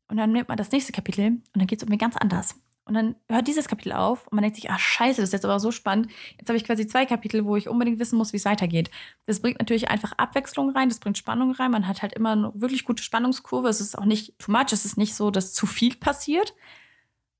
[0.07, 2.55] Und dann nimmt man das nächste Kapitel und dann geht es irgendwie ganz anders.
[2.85, 5.45] Und dann hört dieses Kapitel auf und man denkt sich, ach scheiße, das ist jetzt
[5.45, 6.11] aber so spannend.
[6.39, 8.89] Jetzt habe ich quasi zwei Kapitel, wo ich unbedingt wissen muss, wie es weitergeht.
[9.27, 11.71] Das bringt natürlich einfach Abwechslung rein, das bringt Spannung rein.
[11.71, 13.69] Man hat halt immer eine wirklich gute Spannungskurve.
[13.69, 16.55] Es ist auch nicht too much, es ist nicht so, dass zu viel passiert,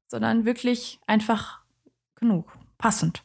[0.07, 1.61] sondern wirklich einfach
[2.15, 3.23] genug, passend.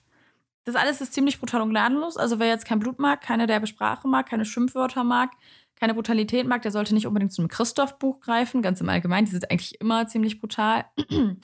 [0.67, 2.17] Das alles ist ziemlich brutal und gnadenlos.
[2.17, 5.31] Also wer jetzt kein Blut mag, keine derbe Sprache mag, keine Schimpfwörter mag,
[5.77, 8.63] keine Brutalität mag, der sollte nicht unbedingt zu einem Christoph-Buch greifen.
[8.63, 10.85] Ganz im Allgemeinen, die sind eigentlich immer ziemlich brutal.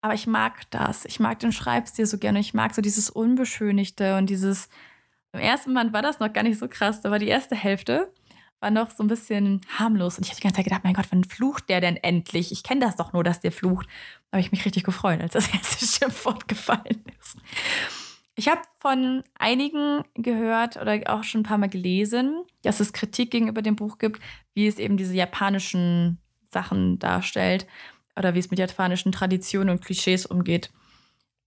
[0.00, 1.06] Aber ich mag das.
[1.06, 2.38] Ich mag den Schreibstil so gerne.
[2.38, 4.68] Ich mag so dieses Unbeschönigte und dieses.
[5.32, 8.12] Im ersten Band war das noch gar nicht so krass, aber die erste Hälfte
[8.60, 10.16] war noch so ein bisschen harmlos.
[10.16, 12.52] Und ich habe die ganze Zeit gedacht, mein Gott, wann flucht der denn endlich?
[12.52, 13.86] Ich kenne das doch nur, dass der flucht.
[14.30, 17.36] Da habe ich mich richtig gefreut, als das erste Schimpfwort gefallen ist.
[18.36, 23.30] Ich habe von einigen gehört oder auch schon ein paar Mal gelesen, dass es Kritik
[23.30, 24.20] gegenüber dem Buch gibt,
[24.54, 26.18] wie es eben diese japanischen
[26.50, 27.66] Sachen darstellt
[28.16, 30.70] oder wie es mit japanischen Traditionen und Klischees umgeht.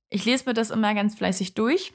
[0.10, 1.94] Ich lese mir das immer ganz fleißig durch.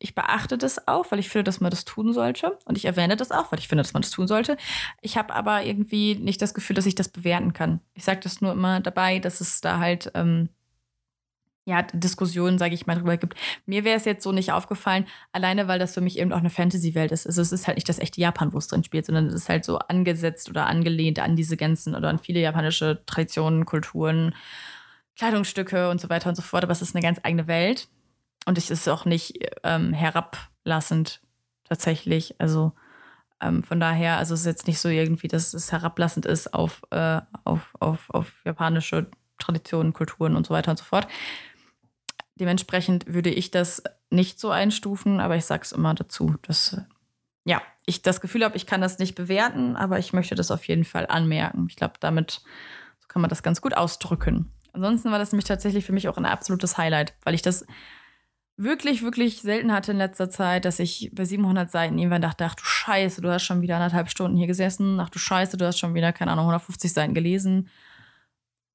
[0.00, 2.56] Ich beachte das auch, weil ich finde, dass man das tun sollte.
[2.64, 4.56] Und ich erwähne das auch, weil ich finde, dass man das tun sollte.
[5.00, 7.80] Ich habe aber irgendwie nicht das Gefühl, dass ich das bewerten kann.
[7.94, 10.50] Ich sage das nur immer dabei, dass es da halt ähm,
[11.68, 13.34] ja, Diskussionen, sage ich mal, drüber gibt.
[13.66, 16.48] Mir wäre es jetzt so nicht aufgefallen, alleine weil das für mich eben auch eine
[16.48, 17.26] Fantasy-Welt ist.
[17.26, 19.50] Also es ist halt nicht das echte Japan, wo es drin spielt, sondern es ist
[19.50, 24.34] halt so angesetzt oder angelehnt an diese ganzen oder an viele japanische Traditionen, Kulturen,
[25.18, 26.64] Kleidungsstücke und so weiter und so fort.
[26.64, 27.88] Aber es ist eine ganz eigene Welt.
[28.46, 31.20] Und es ist auch nicht ähm, herablassend
[31.64, 32.40] tatsächlich.
[32.40, 32.72] Also
[33.42, 36.80] ähm, von daher, also es ist jetzt nicht so irgendwie, dass es herablassend ist auf,
[36.92, 41.06] äh, auf, auf, auf japanische Traditionen, Kulturen und so weiter und so fort.
[42.38, 46.80] Dementsprechend würde ich das nicht so einstufen, aber ich sage es immer dazu, dass
[47.44, 50.64] ja, ich das Gefühl habe, ich kann das nicht bewerten, aber ich möchte das auf
[50.68, 51.66] jeden Fall anmerken.
[51.70, 52.42] Ich glaube, damit
[53.00, 54.52] so kann man das ganz gut ausdrücken.
[54.72, 57.66] Ansonsten war das nämlich tatsächlich für mich auch ein absolutes Highlight, weil ich das
[58.58, 62.54] wirklich, wirklich selten hatte in letzter Zeit, dass ich bei 700 Seiten irgendwann dachte, ach
[62.54, 65.78] du Scheiße, du hast schon wieder anderthalb Stunden hier gesessen, ach du Scheiße, du hast
[65.78, 67.70] schon wieder, keine Ahnung, 150 Seiten gelesen.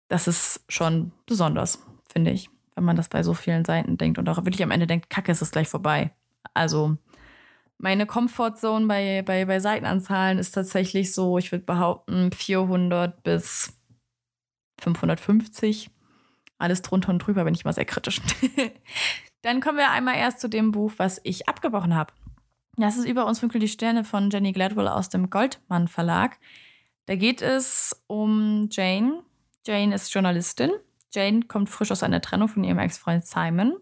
[0.08, 1.80] Das ist schon besonders,
[2.12, 4.88] finde ich wenn man das bei so vielen Seiten denkt und auch wirklich am Ende
[4.88, 6.12] denkt, kacke, ist es gleich vorbei.
[6.54, 6.98] Also
[7.78, 13.78] meine Comfortzone bei, bei, bei Seitenanzahlen ist tatsächlich so, ich würde behaupten, 400 bis
[14.82, 15.90] 550.
[16.58, 18.22] Alles drunter und drüber bin ich mal sehr kritisch.
[19.42, 22.14] Dann kommen wir einmal erst zu dem Buch, was ich abgebrochen habe.
[22.78, 26.40] Das ist Über uns funkeln die Sterne von Jenny Gladwell aus dem Goldmann Verlag.
[27.06, 29.24] Da geht es um Jane.
[29.68, 30.72] Jane ist Journalistin
[31.14, 33.78] Jane kommt frisch aus einer Trennung von ihrem Ex-Freund Simon.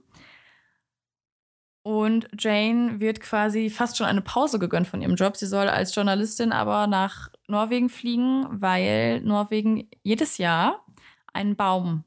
[1.83, 5.35] Und Jane wird quasi fast schon eine Pause gegönnt von ihrem Job.
[5.35, 10.85] Sie soll als Journalistin aber nach Norwegen fliegen, weil Norwegen jedes Jahr
[11.33, 12.03] einen Baum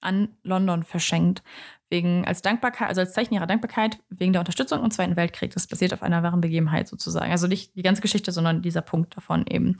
[0.00, 1.42] an London verschenkt.
[1.90, 5.52] Wegen als Dankbarkeit, also als Zeichen ihrer Dankbarkeit wegen der Unterstützung im Zweiten Weltkrieg.
[5.52, 7.30] Das basiert auf einer wahren Begebenheit sozusagen.
[7.30, 9.76] Also nicht die ganze Geschichte, sondern dieser Punkt davon eben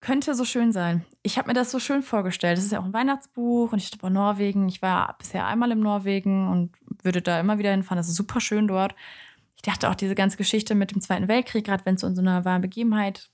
[0.00, 1.04] könnte so schön sein.
[1.22, 2.56] Ich habe mir das so schön vorgestellt.
[2.56, 4.68] Das ist ja auch ein Weihnachtsbuch und ich dachte, Norwegen.
[4.68, 7.98] Ich war bisher einmal im Norwegen und würde da immer wieder hinfahren.
[7.98, 8.94] Das ist super schön dort.
[9.56, 12.22] Ich dachte auch, diese ganze Geschichte mit dem Zweiten Weltkrieg, gerade wenn es in so
[12.22, 13.30] einer wahren Begebenheit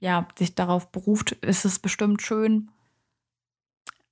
[0.00, 2.70] ja, sich darauf beruft, ist es bestimmt schön.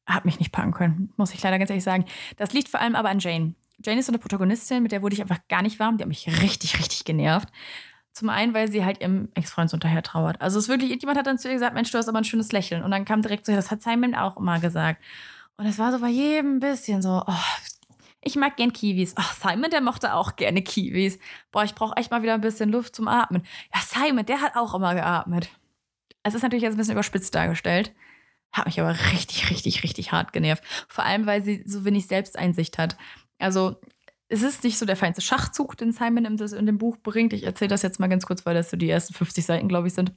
[0.06, 2.04] Hat mich nicht packen können, muss ich leider ganz ehrlich sagen.
[2.36, 3.54] Das liegt vor allem aber an Jane.
[3.84, 5.98] Jane ist so eine Protagonistin, mit der wurde ich einfach gar nicht warm.
[5.98, 7.48] Die hat mich richtig, richtig genervt.
[8.16, 10.40] Zum einen, weil sie halt ihrem Ex-Freund so hinterher trauert.
[10.40, 12.24] Also es ist wirklich, jemand hat dann zu ihr gesagt, Mensch, du hast aber ein
[12.24, 12.82] schönes Lächeln.
[12.82, 15.04] Und dann kam direkt so, das hat Simon auch immer gesagt.
[15.58, 17.44] Und es war so bei jedem ein bisschen so, oh,
[18.22, 19.12] ich mag gern Kiwis.
[19.18, 21.18] Ach, Simon, der mochte auch gerne Kiwis.
[21.52, 23.42] Boah, ich brauche echt mal wieder ein bisschen Luft zum Atmen.
[23.74, 25.50] Ja, Simon, der hat auch immer geatmet.
[26.22, 27.92] Es ist natürlich jetzt ein bisschen überspitzt dargestellt.
[28.50, 30.64] Hat mich aber richtig, richtig, richtig hart genervt.
[30.88, 32.96] Vor allem, weil sie so wenig Selbsteinsicht hat.
[33.38, 33.78] Also,
[34.28, 37.32] es ist nicht so der feinste Schachzug, den Simon in, das, in dem Buch bringt.
[37.32, 39.86] Ich erzähle das jetzt mal ganz kurz, weil das so die ersten 50 Seiten, glaube
[39.86, 40.12] ich, sind.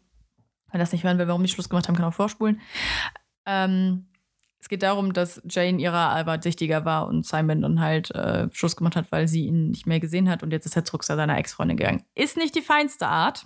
[0.72, 2.60] Wenn das nicht hören will, warum die Schluss gemacht haben, kann auch vorspulen.
[3.45, 4.08] Ähm,
[4.60, 8.76] es geht darum, dass Jane ihrer Albert sichtiger war und Simon dann halt äh, Schluss
[8.76, 11.15] gemacht hat, weil sie ihn nicht mehr gesehen hat und jetzt ist er zurück zu
[11.15, 12.04] seiner Ex-Freundin gegangen.
[12.13, 13.45] Ist nicht die feinste Art,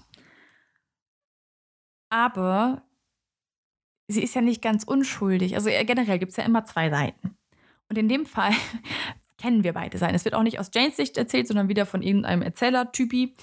[2.10, 2.82] aber
[4.08, 5.56] sie ist ja nicht ganz unschuldig.
[5.56, 7.38] Also äh, generell gibt es ja immer zwei Seiten.
[7.90, 8.54] Und in dem Fall
[9.44, 10.16] kennen wir beide sein.
[10.16, 13.34] Es wird auch nicht aus Janes Sicht erzählt, sondern wieder von irgendeinem Erzählertypi.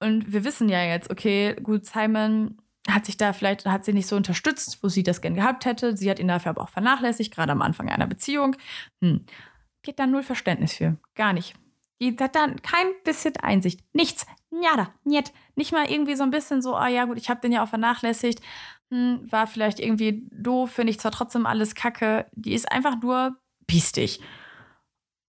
[0.00, 2.58] Und wir wissen ja jetzt, okay, gut, Simon
[2.88, 5.96] hat sich da vielleicht, hat sie nicht so unterstützt, wo sie das gern gehabt hätte.
[5.96, 8.56] Sie hat ihn dafür aber auch vernachlässigt, gerade am Anfang einer Beziehung.
[9.00, 9.24] Hm.
[9.84, 10.96] Geht da null Verständnis für.
[11.14, 11.54] Gar nicht.
[12.00, 13.78] Die hat dann kein bisschen Einsicht.
[13.92, 14.26] Nichts.
[14.50, 14.92] Nada.
[15.04, 15.32] Niet.
[15.54, 17.68] Nicht mal irgendwie so ein bisschen so, ah ja gut, ich habe den ja auch
[17.68, 18.40] vernachlässigt.
[18.90, 22.26] Hm, war vielleicht irgendwie doof, finde ich zwar trotzdem alles kacke.
[22.32, 23.36] Die ist einfach nur
[23.68, 24.20] biestig.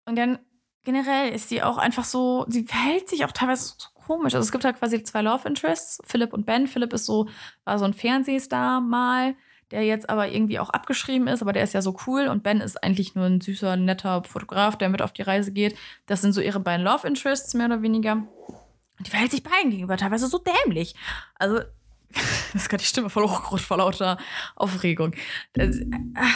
[0.08, 0.40] Und dann
[0.84, 4.34] generell ist sie auch einfach so, sie verhält sich auch teilweise so komisch.
[4.34, 6.68] Also es gibt halt quasi zwei Love Interests, Philipp und Ben.
[6.68, 7.28] Philipp ist so,
[7.66, 9.36] war so ein Fernsehstar mal
[9.72, 12.62] der jetzt aber irgendwie auch abgeschrieben ist, aber der ist ja so cool und Ben
[12.62, 15.78] ist eigentlich nur ein süßer, netter Fotograf, der mit auf die Reise geht.
[16.06, 18.14] Das sind so ihre beiden Love Interests, mehr oder weniger.
[18.14, 20.96] Und die verhält sich beiden gegenüber teilweise so dämlich.
[21.36, 21.60] Also,
[22.54, 24.18] das ist gerade die Stimme voll hochgerutscht vor lauter
[24.56, 25.14] Aufregung.
[25.54, 25.78] Das,
[26.16, 26.30] ah,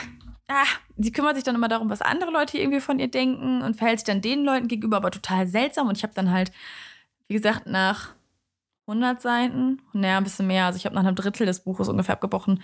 [0.52, 0.66] ah,
[0.98, 4.00] sie kümmert sich dann immer darum, was andere Leute irgendwie von ihr denken und verhält
[4.00, 5.88] sich dann den Leuten gegenüber aber total seltsam.
[5.88, 6.52] Und ich habe dann halt,
[7.28, 8.10] wie gesagt, nach
[8.88, 12.14] 100 Seiten, naja, ein bisschen mehr, also ich habe nach einem Drittel des Buches ungefähr
[12.14, 12.62] abgebrochen,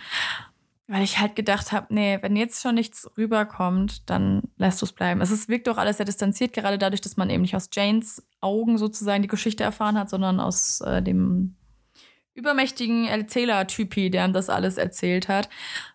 [0.87, 4.93] weil ich halt gedacht habe, nee, wenn jetzt schon nichts rüberkommt, dann lässt du es
[4.93, 5.21] bleiben.
[5.21, 8.77] Es wirkt doch alles sehr distanziert, gerade dadurch, dass man eben nicht aus Janes Augen
[8.77, 11.55] sozusagen die Geschichte erfahren hat, sondern aus äh, dem
[12.37, 15.49] übermächtigen Erzähler-Typi, der ihm das alles erzählt hat.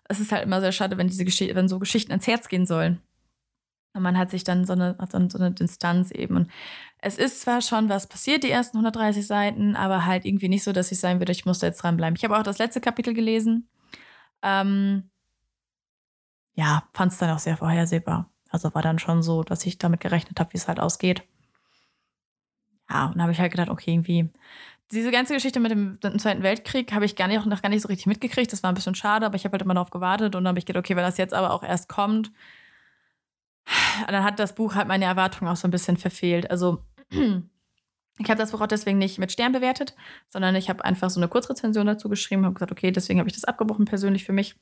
[0.05, 2.65] Es ist halt immer sehr schade, wenn diese Geschichte, wenn so Geschichten ans Herz gehen
[2.65, 3.01] sollen.
[3.95, 4.97] Und man hat sich dann so eine,
[5.29, 6.35] so eine Distanz eben.
[6.35, 6.51] Und
[6.99, 10.71] es ist zwar schon was passiert, die ersten 130 Seiten, aber halt irgendwie nicht so,
[10.71, 12.15] dass ich sagen würde, ich muss da jetzt dranbleiben.
[12.15, 13.67] Ich habe auch das letzte Kapitel gelesen
[14.43, 15.09] ähm,
[16.55, 18.29] ja, fand es dann auch sehr vorhersehbar.
[18.49, 21.23] Also war dann schon so, dass ich damit gerechnet habe, wie es halt ausgeht.
[22.89, 24.29] Ja, und habe ich halt gedacht, okay, irgendwie
[24.91, 27.81] diese ganze Geschichte mit dem, dem Zweiten Weltkrieg habe ich gar nicht, noch gar nicht
[27.81, 28.51] so richtig mitgekriegt.
[28.51, 30.59] Das war ein bisschen schade, aber ich habe halt immer darauf gewartet und dann habe
[30.59, 32.31] ich gedacht, okay, wenn das jetzt aber auch erst kommt,
[34.07, 36.51] dann hat das Buch halt meine Erwartungen auch so ein bisschen verfehlt.
[36.51, 39.95] Also ich habe das Buch auch deswegen nicht mit Stern bewertet,
[40.29, 43.35] sondern ich habe einfach so eine Kurzrezension dazu geschrieben, habe gesagt, okay, deswegen habe ich
[43.35, 44.55] das abgebrochen persönlich für mich.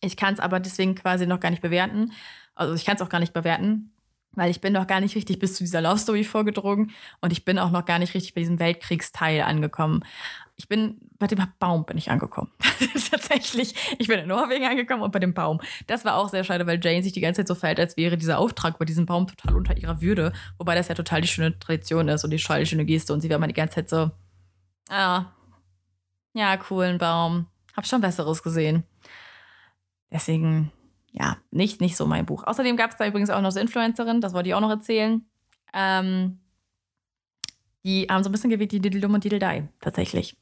[0.00, 2.12] Ich kann es aber deswegen quasi noch gar nicht bewerten.
[2.54, 3.93] Also ich kann es auch gar nicht bewerten,
[4.36, 7.44] weil ich bin noch gar nicht richtig bis zu dieser Love Story vorgedrungen und ich
[7.44, 10.04] bin auch noch gar nicht richtig bei diesem Weltkriegsteil angekommen
[10.56, 12.50] ich bin bei dem Baum bin ich angekommen.
[13.10, 15.60] Tatsächlich, ich bin in Norwegen angekommen und bei dem Baum.
[15.86, 18.16] Das war auch sehr schade, weil Jane sich die ganze Zeit so verhält, als wäre
[18.16, 20.32] dieser Auftrag bei diesem Baum total unter ihrer Würde.
[20.58, 23.12] Wobei das ja total die schöne Tradition ist und die total schöne Geste.
[23.12, 24.10] Und sie war immer die ganze Zeit so,
[24.88, 25.26] ah,
[26.34, 27.46] ja, coolen Baum.
[27.76, 28.84] Hab schon Besseres gesehen.
[30.12, 30.70] Deswegen,
[31.14, 32.44] ja, nicht, nicht so mein Buch.
[32.44, 35.24] Außerdem gab es da übrigens auch noch so Influencerin, das wollte ich auch noch erzählen.
[35.72, 36.40] Ähm,
[37.84, 40.36] die haben so ein bisschen gewählt die Diddle Dumm und Diddle Die, tatsächlich.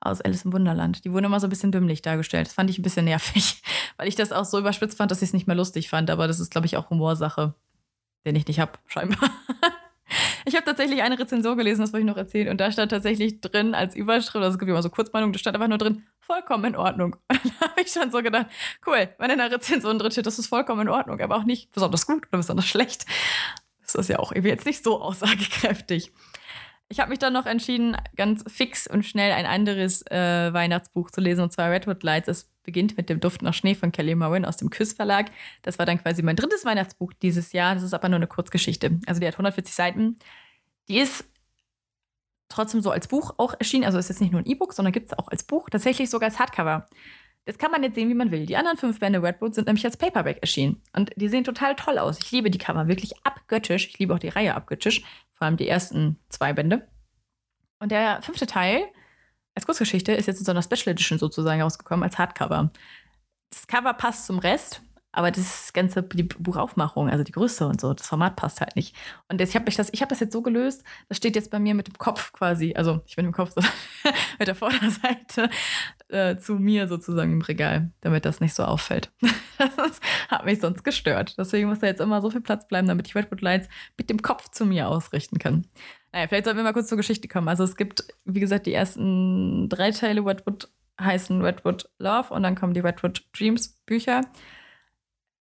[0.00, 1.04] Aus Alice im Wunderland.
[1.04, 2.46] Die wurden immer so ein bisschen dümmlich dargestellt.
[2.46, 3.62] Das fand ich ein bisschen nervig,
[3.96, 6.10] weil ich das auch so überspitzt fand, dass ich es nicht mehr lustig fand.
[6.10, 7.54] Aber das ist, glaube ich, auch Humorsache,
[8.24, 9.30] den ich nicht habe, scheinbar.
[10.46, 12.48] Ich habe tatsächlich eine Rezension gelesen, das wollte ich noch erzählen.
[12.48, 15.56] Und da stand tatsächlich drin als Überschrift, also es gibt immer so Kurzmeinung, da stand
[15.56, 17.16] einfach nur drin, vollkommen in Ordnung.
[17.28, 18.46] Und dann habe ich schon so gedacht,
[18.86, 21.72] cool, wenn in der Rezension drin steht, das ist vollkommen in Ordnung, aber auch nicht
[21.72, 23.06] besonders gut oder besonders schlecht.
[23.82, 26.12] Das ist ja auch irgendwie jetzt nicht so aussagekräftig.
[26.94, 31.20] Ich habe mich dann noch entschieden, ganz fix und schnell ein anderes äh, Weihnachtsbuch zu
[31.20, 32.28] lesen, und zwar Redwood Lights.
[32.28, 35.32] Es beginnt mit dem Duft nach Schnee von Kelly Morin aus dem Küss Verlag.
[35.62, 37.74] Das war dann quasi mein drittes Weihnachtsbuch dieses Jahr.
[37.74, 39.00] Das ist aber nur eine Kurzgeschichte.
[39.06, 40.20] Also die hat 140 Seiten.
[40.86, 41.24] Die ist
[42.48, 43.86] trotzdem so als Buch auch erschienen.
[43.86, 45.68] Also ist jetzt nicht nur ein E-Book, sondern gibt es auch als Buch.
[45.68, 46.86] Tatsächlich sogar als Hardcover.
[47.46, 48.46] Das kann man jetzt sehen, wie man will.
[48.46, 50.80] Die anderen fünf Bände Redwood sind nämlich als Paperback erschienen.
[50.96, 52.18] Und die sehen total toll aus.
[52.18, 53.88] Ich liebe die Cover wirklich abgöttisch.
[53.88, 55.02] Ich liebe auch die Reihe abgöttisch
[55.34, 56.88] vor allem die ersten zwei Bände.
[57.80, 58.84] Und der fünfte Teil
[59.54, 62.70] als Kurzgeschichte ist jetzt in so einer Special Edition sozusagen rausgekommen, als Hardcover.
[63.50, 64.82] Das Cover passt zum Rest,
[65.14, 68.96] aber das ganze, die Buchaufmachung, also die Größe und so, das Format passt halt nicht.
[69.28, 71.74] Und jetzt, ich habe das, hab das jetzt so gelöst, das steht jetzt bei mir
[71.74, 73.60] mit dem Kopf quasi, also ich bin im Kopf so
[74.38, 75.48] mit der Vorderseite
[76.08, 79.12] äh, zu mir sozusagen im Regal, damit das nicht so auffällt.
[79.58, 81.36] das hat mich sonst gestört.
[81.38, 84.20] Deswegen muss da jetzt immer so viel Platz bleiben, damit ich Redwood Lights mit dem
[84.20, 85.66] Kopf zu mir ausrichten kann.
[86.12, 87.48] Naja, vielleicht sollten wir mal kurz zur Geschichte kommen.
[87.48, 90.68] Also es gibt, wie gesagt, die ersten drei Teile Redwood
[91.00, 94.22] heißen Redwood Love und dann kommen die Redwood Dreams Bücher.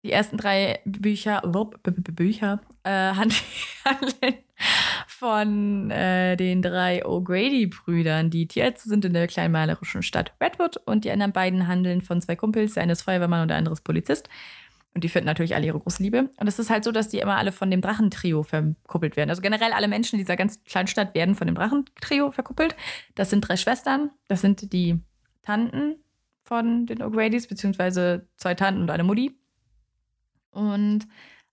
[0.07, 4.35] Die ersten drei Bücher, Bücher äh, handeln
[5.05, 11.11] von äh, den drei O'Grady-Brüdern, die Tierärzte sind in der kleinmalerischen Stadt Redwood und die
[11.11, 14.29] anderen beiden handeln von zwei Kumpels, der eine ist Feuerwehrmann und der andere ist Polizist.
[14.93, 16.29] Und die finden natürlich alle ihre große Liebe.
[16.37, 19.29] Und es ist halt so, dass die immer alle von dem Drachentrio verkuppelt werden.
[19.29, 22.77] Also generell alle Menschen in dieser ganz kleinen Stadt werden von dem Drachentrio verkuppelt.
[23.15, 25.01] Das sind drei Schwestern, das sind die
[25.41, 25.97] Tanten
[26.45, 29.37] von den O'Gradys, beziehungsweise zwei Tanten und eine Mutti.
[30.57, 31.07] Und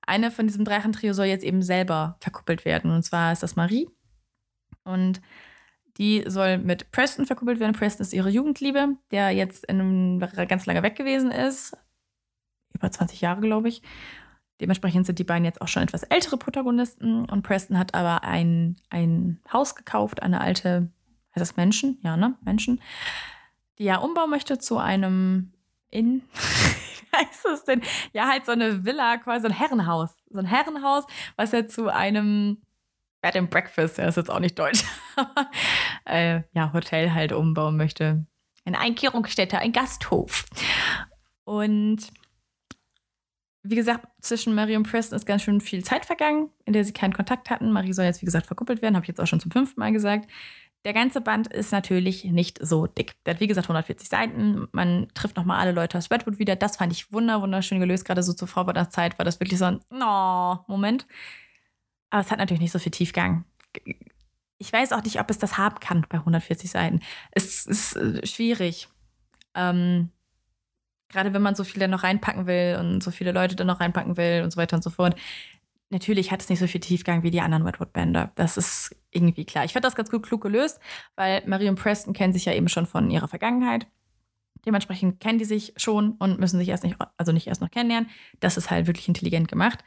[0.07, 2.91] eine von diesem Drachentrio soll jetzt eben selber verkuppelt werden.
[2.91, 3.87] Und zwar ist das Marie.
[4.83, 5.21] Und
[5.99, 7.75] die soll mit Preston verkuppelt werden.
[7.75, 11.77] Preston ist ihre Jugendliebe, der jetzt in ganz lange weg gewesen ist.
[12.73, 13.83] Über 20 Jahre, glaube ich.
[14.61, 18.77] Dementsprechend sind die beiden jetzt auch schon etwas ältere Protagonisten und Preston hat aber ein,
[18.89, 20.89] ein Haus gekauft, eine alte,
[21.35, 21.99] heißt das Menschen?
[22.03, 22.37] Ja, ne?
[22.43, 22.81] Menschen,
[23.79, 25.53] die er umbauen möchte zu einem
[25.91, 26.23] Inn.
[27.17, 27.83] Heißt das denn?
[28.13, 30.11] Ja, halt so eine Villa, quasi so ein Herrenhaus.
[30.31, 31.05] So ein Herrenhaus,
[31.37, 32.63] was er zu einem
[33.25, 34.85] Bed and Breakfast, ja, ist jetzt auch nicht deutsch,
[36.05, 38.27] äh, ja, Hotel halt umbauen möchte.
[38.67, 40.45] Eine Einkehrungsstätte, ein Gasthof.
[41.45, 42.11] Und
[43.63, 46.93] wie gesagt, zwischen Marie und Preston ist ganz schön viel Zeit vergangen, in der sie
[46.93, 47.73] keinen Kontakt hatten.
[47.73, 49.93] Marie soll jetzt, wie gesagt, verkuppelt werden, habe ich jetzt auch schon zum fünften Mal
[49.93, 50.31] gesagt.
[50.85, 53.15] Der ganze Band ist natürlich nicht so dick.
[53.25, 54.69] Der hat, wie gesagt, 140 Seiten.
[54.73, 56.57] Man trifft nochmal alle Leute aus Redwood wieder.
[56.57, 58.05] Das fand ich wunder, wunderschön gelöst.
[58.05, 61.07] Gerade so zur Vorweihnachtszeit war das wirklich so ein oh, Moment.
[62.11, 63.45] Aber es hat natürlich nicht so viel Tiefgang.
[64.59, 67.01] Ich weiß auch nicht, ob es das haben kann bei 140 Seiten.
[67.31, 68.89] Es ist äh, schwierig.
[69.55, 70.11] Ähm,
[71.09, 74.17] Gerade wenn man so viele noch reinpacken will und so viele Leute dann noch reinpacken
[74.19, 75.19] will und so weiter und so fort.
[75.89, 78.33] Natürlich hat es nicht so viel Tiefgang wie die anderen Redwood-Bänder.
[78.35, 79.65] Das ist irgendwie klar.
[79.65, 80.81] Ich fand das ganz gut klug gelöst,
[81.17, 83.87] weil Marie und Preston kennen sich ja eben schon von ihrer Vergangenheit.
[84.67, 88.11] Dementsprechend kennen die sich schon und müssen sich erst nicht, also nicht erst noch kennenlernen.
[88.41, 89.85] Das ist halt wirklich intelligent gemacht.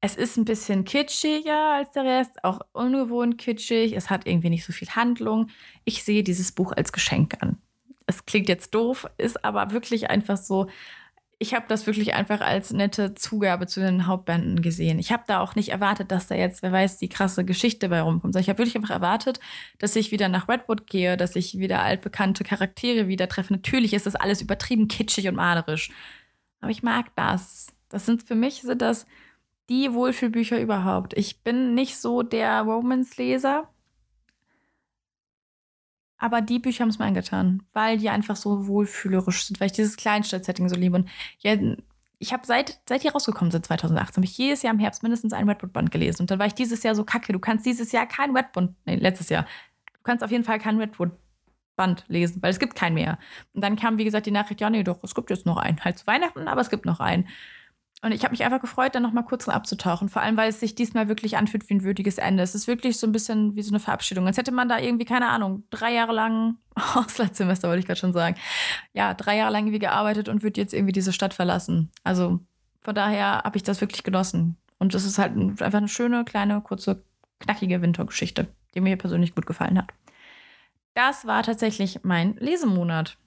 [0.00, 3.94] Es ist ein bisschen kitschiger als der Rest, auch ungewohnt kitschig.
[3.94, 5.48] Es hat irgendwie nicht so viel Handlung.
[5.84, 7.58] Ich sehe dieses Buch als Geschenk an
[8.08, 10.66] es klingt jetzt doof, ist aber wirklich einfach so.
[11.40, 14.98] Ich habe das wirklich einfach als nette Zugabe zu den Hauptbänden gesehen.
[14.98, 18.00] Ich habe da auch nicht erwartet, dass da jetzt, wer weiß, die krasse Geschichte bei
[18.00, 18.34] rumkommt.
[18.36, 19.38] Ich habe wirklich einfach erwartet,
[19.78, 23.52] dass ich wieder nach Redwood gehe, dass ich wieder altbekannte Charaktere wieder treffe.
[23.52, 25.90] Natürlich ist das alles übertrieben kitschig und malerisch.
[26.60, 27.68] Aber ich mag das.
[27.88, 29.06] Das sind für mich sind das
[29.68, 31.16] die Wohlfühlbücher überhaupt.
[31.16, 33.68] Ich bin nicht so der Romance-Leser.
[36.18, 39.72] Aber die Bücher haben es mir angetan, weil die einfach so wohlfühlerisch sind, weil ich
[39.72, 40.96] dieses Kleinstadt-Setting so liebe.
[40.96, 41.56] Und ja,
[42.18, 45.32] ich habe seit, seit die rausgekommen sind, 2018, habe ich jedes Jahr im Herbst mindestens
[45.32, 46.22] ein Redwood-Band gelesen.
[46.22, 48.96] Und dann war ich dieses Jahr so kacke, du kannst dieses Jahr kein Redwood, nee,
[48.96, 49.44] letztes Jahr,
[49.94, 53.18] du kannst auf jeden Fall kein Redwood-Band lesen, weil es gibt keinen mehr.
[53.52, 55.84] Und dann kam, wie gesagt, die Nachricht, ja, nee, doch, es gibt jetzt noch einen.
[55.84, 57.28] Halt zu Weihnachten, aber es gibt noch einen.
[58.00, 60.08] Und ich habe mich einfach gefreut, dann nochmal kurz abzutauchen.
[60.08, 62.44] Vor allem, weil es sich diesmal wirklich anfühlt wie ein würdiges Ende.
[62.44, 64.26] Es ist wirklich so ein bisschen wie so eine Verabschiedung.
[64.26, 66.58] Als hätte man da irgendwie, keine Ahnung, drei Jahre lang,
[66.94, 68.36] Auslandssemester wollte ich gerade schon sagen,
[68.92, 71.90] ja, drei Jahre lang irgendwie gearbeitet und würde jetzt irgendwie diese Stadt verlassen.
[72.04, 72.38] Also
[72.82, 74.56] von daher habe ich das wirklich genossen.
[74.78, 77.02] Und es ist halt einfach eine schöne, kleine, kurze,
[77.40, 79.92] knackige Wintergeschichte, die mir persönlich gut gefallen hat.
[80.94, 83.18] Das war tatsächlich mein Lesemonat.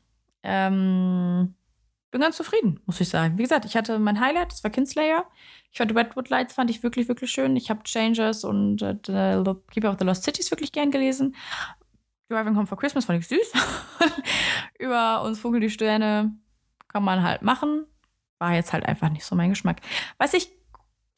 [0.44, 1.56] Ähm,
[2.12, 3.38] bin ganz zufrieden, muss ich sagen.
[3.38, 5.26] Wie gesagt, ich hatte mein Highlight, das war Kinslayer.
[5.72, 7.56] Ich fand Redwood Lights fand ich wirklich, wirklich schön.
[7.56, 11.36] Ich habe Changers und äh, The Keeper of the Lost Cities wirklich gern gelesen.
[12.30, 13.54] Driving Home for Christmas fand ich süß.
[14.80, 16.36] Über uns Vogel die Sterne
[16.90, 17.86] kann man halt machen.
[18.40, 19.82] War jetzt halt einfach nicht so mein Geschmack.
[20.18, 20.52] Was ich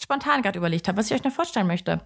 [0.02, 2.02] spontan gerade überlegt habe, was ich euch noch vorstellen möchte.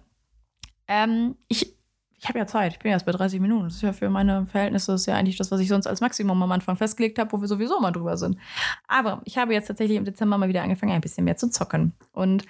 [0.86, 1.77] Ähm, ich
[2.20, 3.64] ich habe ja Zeit, ich bin erst bei 30 Minuten.
[3.64, 6.42] Das ist ja für meine Verhältnisse ist ja eigentlich das, was ich sonst als Maximum
[6.42, 8.36] am Anfang festgelegt habe, wo wir sowieso mal drüber sind.
[8.88, 11.92] Aber ich habe jetzt tatsächlich im Dezember mal wieder angefangen, ein bisschen mehr zu zocken.
[12.10, 12.44] Und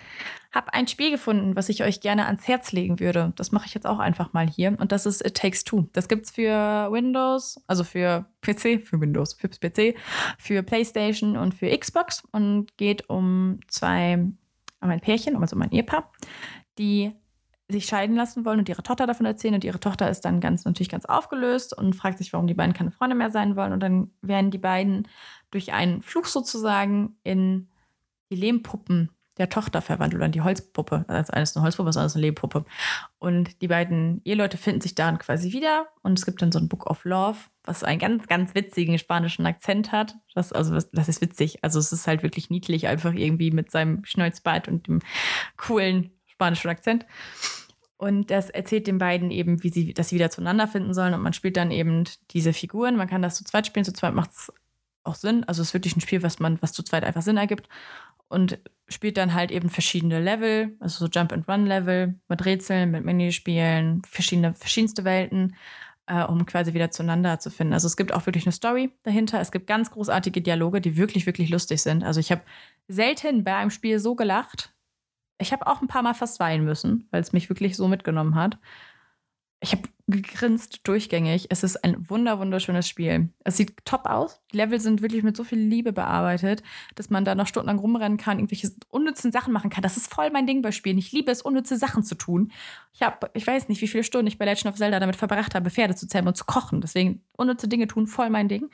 [0.52, 3.34] habe ein Spiel gefunden, was ich euch gerne ans Herz legen würde.
[3.36, 4.74] Das mache ich jetzt auch einfach mal hier.
[4.78, 5.88] Und das ist It Takes Two.
[5.92, 9.94] Das gibt es für Windows, also für PC, für Windows, für PC,
[10.38, 12.22] für PlayStation und für Xbox.
[12.32, 14.14] Und geht um zwei,
[14.80, 16.10] um ein Pärchen, also um ein Ehepaar,
[16.78, 17.12] die
[17.70, 19.54] sich scheiden lassen wollen und ihre Tochter davon erzählen.
[19.54, 22.72] Und ihre Tochter ist dann ganz natürlich ganz aufgelöst und fragt sich, warum die beiden
[22.72, 23.72] keine Freunde mehr sein wollen.
[23.72, 25.06] Und dann werden die beiden
[25.50, 27.68] durch einen Fluch sozusagen in
[28.30, 31.04] die Lehmpuppen der Tochter verwandelt oder in die Holzpuppe.
[31.08, 32.64] Also eines eine Holzpuppe, das andere ist eine Lehmpuppe.
[33.18, 35.86] Und die beiden Eheleute finden sich dann quasi wieder.
[36.02, 39.46] Und es gibt dann so ein Book of Love, was einen ganz, ganz witzigen spanischen
[39.46, 40.16] Akzent hat.
[40.34, 41.62] Das, also, das ist witzig.
[41.62, 45.00] Also, es ist halt wirklich niedlich, einfach irgendwie mit seinem Schnäuzbart und dem
[45.56, 47.06] coolen spanischen Akzent.
[47.98, 51.14] Und das erzählt den beiden eben, wie sie, sie wieder zueinander finden sollen.
[51.14, 52.96] Und man spielt dann eben diese Figuren.
[52.96, 53.84] Man kann das zu zweit spielen.
[53.84, 54.52] Zu zweit macht es
[55.02, 55.42] auch Sinn.
[55.44, 57.68] Also es ist wirklich ein Spiel, was man, was zu zweit einfach Sinn ergibt.
[58.28, 64.54] Und spielt dann halt eben verschiedene Level, also so Jump-and-Run-Level mit Rätseln, mit Minispielen, verschiedene,
[64.54, 65.56] verschiedenste Welten,
[66.06, 67.72] äh, um quasi wieder zueinander zu finden.
[67.72, 69.40] Also es gibt auch wirklich eine Story dahinter.
[69.40, 72.04] Es gibt ganz großartige Dialoge, die wirklich, wirklich lustig sind.
[72.04, 72.42] Also ich habe
[72.86, 74.72] selten bei einem Spiel so gelacht
[75.38, 78.34] ich habe auch ein paar Mal fast weinen müssen, weil es mich wirklich so mitgenommen
[78.34, 78.58] hat.
[79.60, 81.46] Ich habe gegrinst durchgängig.
[81.50, 83.28] Es ist ein wunder wunderschönes Spiel.
[83.44, 84.40] Es sieht top aus.
[84.52, 86.62] Die Level sind wirklich mit so viel Liebe bearbeitet,
[86.94, 89.82] dass man da noch stundenlang rumrennen kann, irgendwelche unnützen Sachen machen kann.
[89.82, 90.96] Das ist voll mein Ding bei Spielen.
[90.96, 92.52] Ich liebe es, unnütze Sachen zu tun.
[92.94, 95.54] Ich habe, ich weiß nicht, wie viele Stunden ich bei Legend of Zelda damit verbracht
[95.54, 96.80] habe, Pferde zu zähmen und zu kochen.
[96.80, 98.70] Deswegen unnütze Dinge tun, voll mein Ding.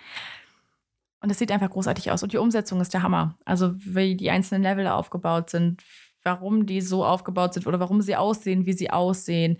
[1.20, 2.22] Und es sieht einfach großartig aus.
[2.22, 3.38] Und die Umsetzung ist der Hammer.
[3.44, 5.82] Also wie die einzelnen Level aufgebaut sind,
[6.24, 9.58] warum die so aufgebaut sind oder warum sie aussehen, wie sie aussehen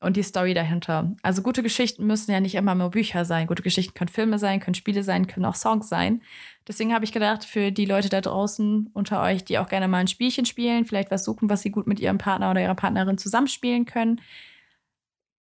[0.00, 1.12] und die Story dahinter.
[1.22, 3.46] Also gute Geschichten müssen ja nicht immer nur Bücher sein.
[3.46, 6.22] Gute Geschichten können Filme sein, können Spiele sein, können auch Songs sein.
[6.68, 9.98] Deswegen habe ich gedacht, für die Leute da draußen unter euch, die auch gerne mal
[9.98, 13.18] ein Spielchen spielen, vielleicht was suchen, was sie gut mit ihrem Partner oder ihrer Partnerin
[13.18, 14.20] zusammenspielen können.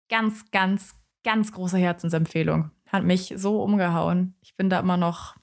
[0.08, 0.94] Ganz, ganz,
[1.24, 2.70] ganz große Herzensempfehlung.
[2.86, 4.34] Hat mich so umgehauen.
[4.42, 5.36] Ich bin da immer noch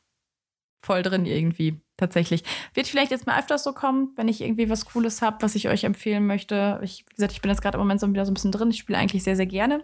[0.81, 2.43] voll drin irgendwie tatsächlich.
[2.73, 5.67] Wird vielleicht jetzt mal öfters so kommen, wenn ich irgendwie was Cooles habe, was ich
[5.67, 6.79] euch empfehlen möchte.
[6.83, 8.69] Ich, wie gesagt, ich bin jetzt gerade im Moment so wieder so ein bisschen drin.
[8.69, 9.83] Ich spiele eigentlich sehr, sehr gerne.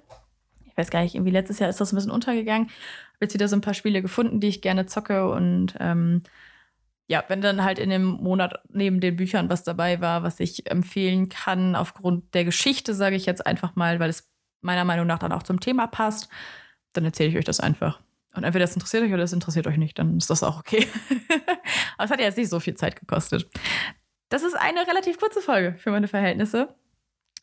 [0.65, 2.67] Ich weiß gar nicht, irgendwie letztes Jahr ist das ein bisschen untergegangen.
[2.67, 6.23] Habe jetzt wieder so ein paar Spiele gefunden, die ich gerne zocke und ähm,
[7.07, 10.71] ja, wenn dann halt in dem Monat neben den Büchern was dabei war, was ich
[10.71, 15.19] empfehlen kann, aufgrund der Geschichte, sage ich jetzt einfach mal, weil es meiner Meinung nach
[15.19, 16.29] dann auch zum Thema passt,
[16.93, 17.99] dann erzähle ich euch das einfach.
[18.35, 20.87] Und entweder das interessiert euch oder das interessiert euch nicht, dann ist das auch okay.
[21.97, 23.47] Aber es hat ja jetzt nicht so viel Zeit gekostet.
[24.29, 26.75] Das ist eine relativ kurze Folge für meine Verhältnisse.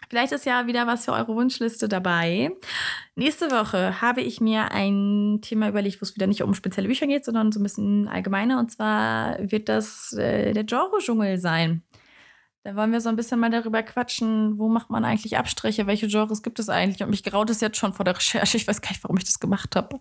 [0.08, 2.50] Vielleicht ist ja wieder was für eure Wunschliste dabei.
[3.14, 7.06] Nächste Woche habe ich mir ein Thema überlegt, wo es wieder nicht um spezielle Bücher
[7.06, 8.58] geht, sondern so ein bisschen allgemeiner.
[8.58, 11.84] Und zwar wird das äh, der Genre-Dschungel sein.
[12.62, 16.08] Da wollen wir so ein bisschen mal darüber quatschen, wo macht man eigentlich Abstriche, welche
[16.08, 17.02] Genres gibt es eigentlich?
[17.02, 18.58] Und mich graut es jetzt schon vor der Recherche.
[18.58, 19.98] Ich weiß gar nicht, warum ich das gemacht habe.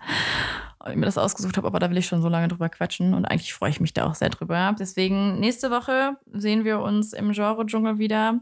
[0.80, 3.14] Und ich mir das ausgesucht habe, aber da will ich schon so lange drüber quatschen
[3.14, 4.76] und eigentlich freue ich mich da auch sehr drüber.
[4.78, 8.40] Deswegen nächste Woche sehen wir uns im Genre-Dschungel wieder.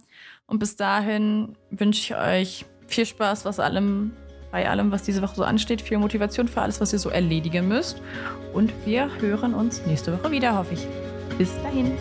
[0.48, 4.14] Und bis dahin wünsche ich euch viel Spaß was allem,
[4.52, 5.82] bei allem, was diese Woche so ansteht.
[5.82, 8.02] Viel Motivation für alles, was ihr so erledigen müsst.
[8.54, 10.88] Und wir hören uns nächste Woche wieder, hoffe ich.
[11.38, 11.92] Bis dahin.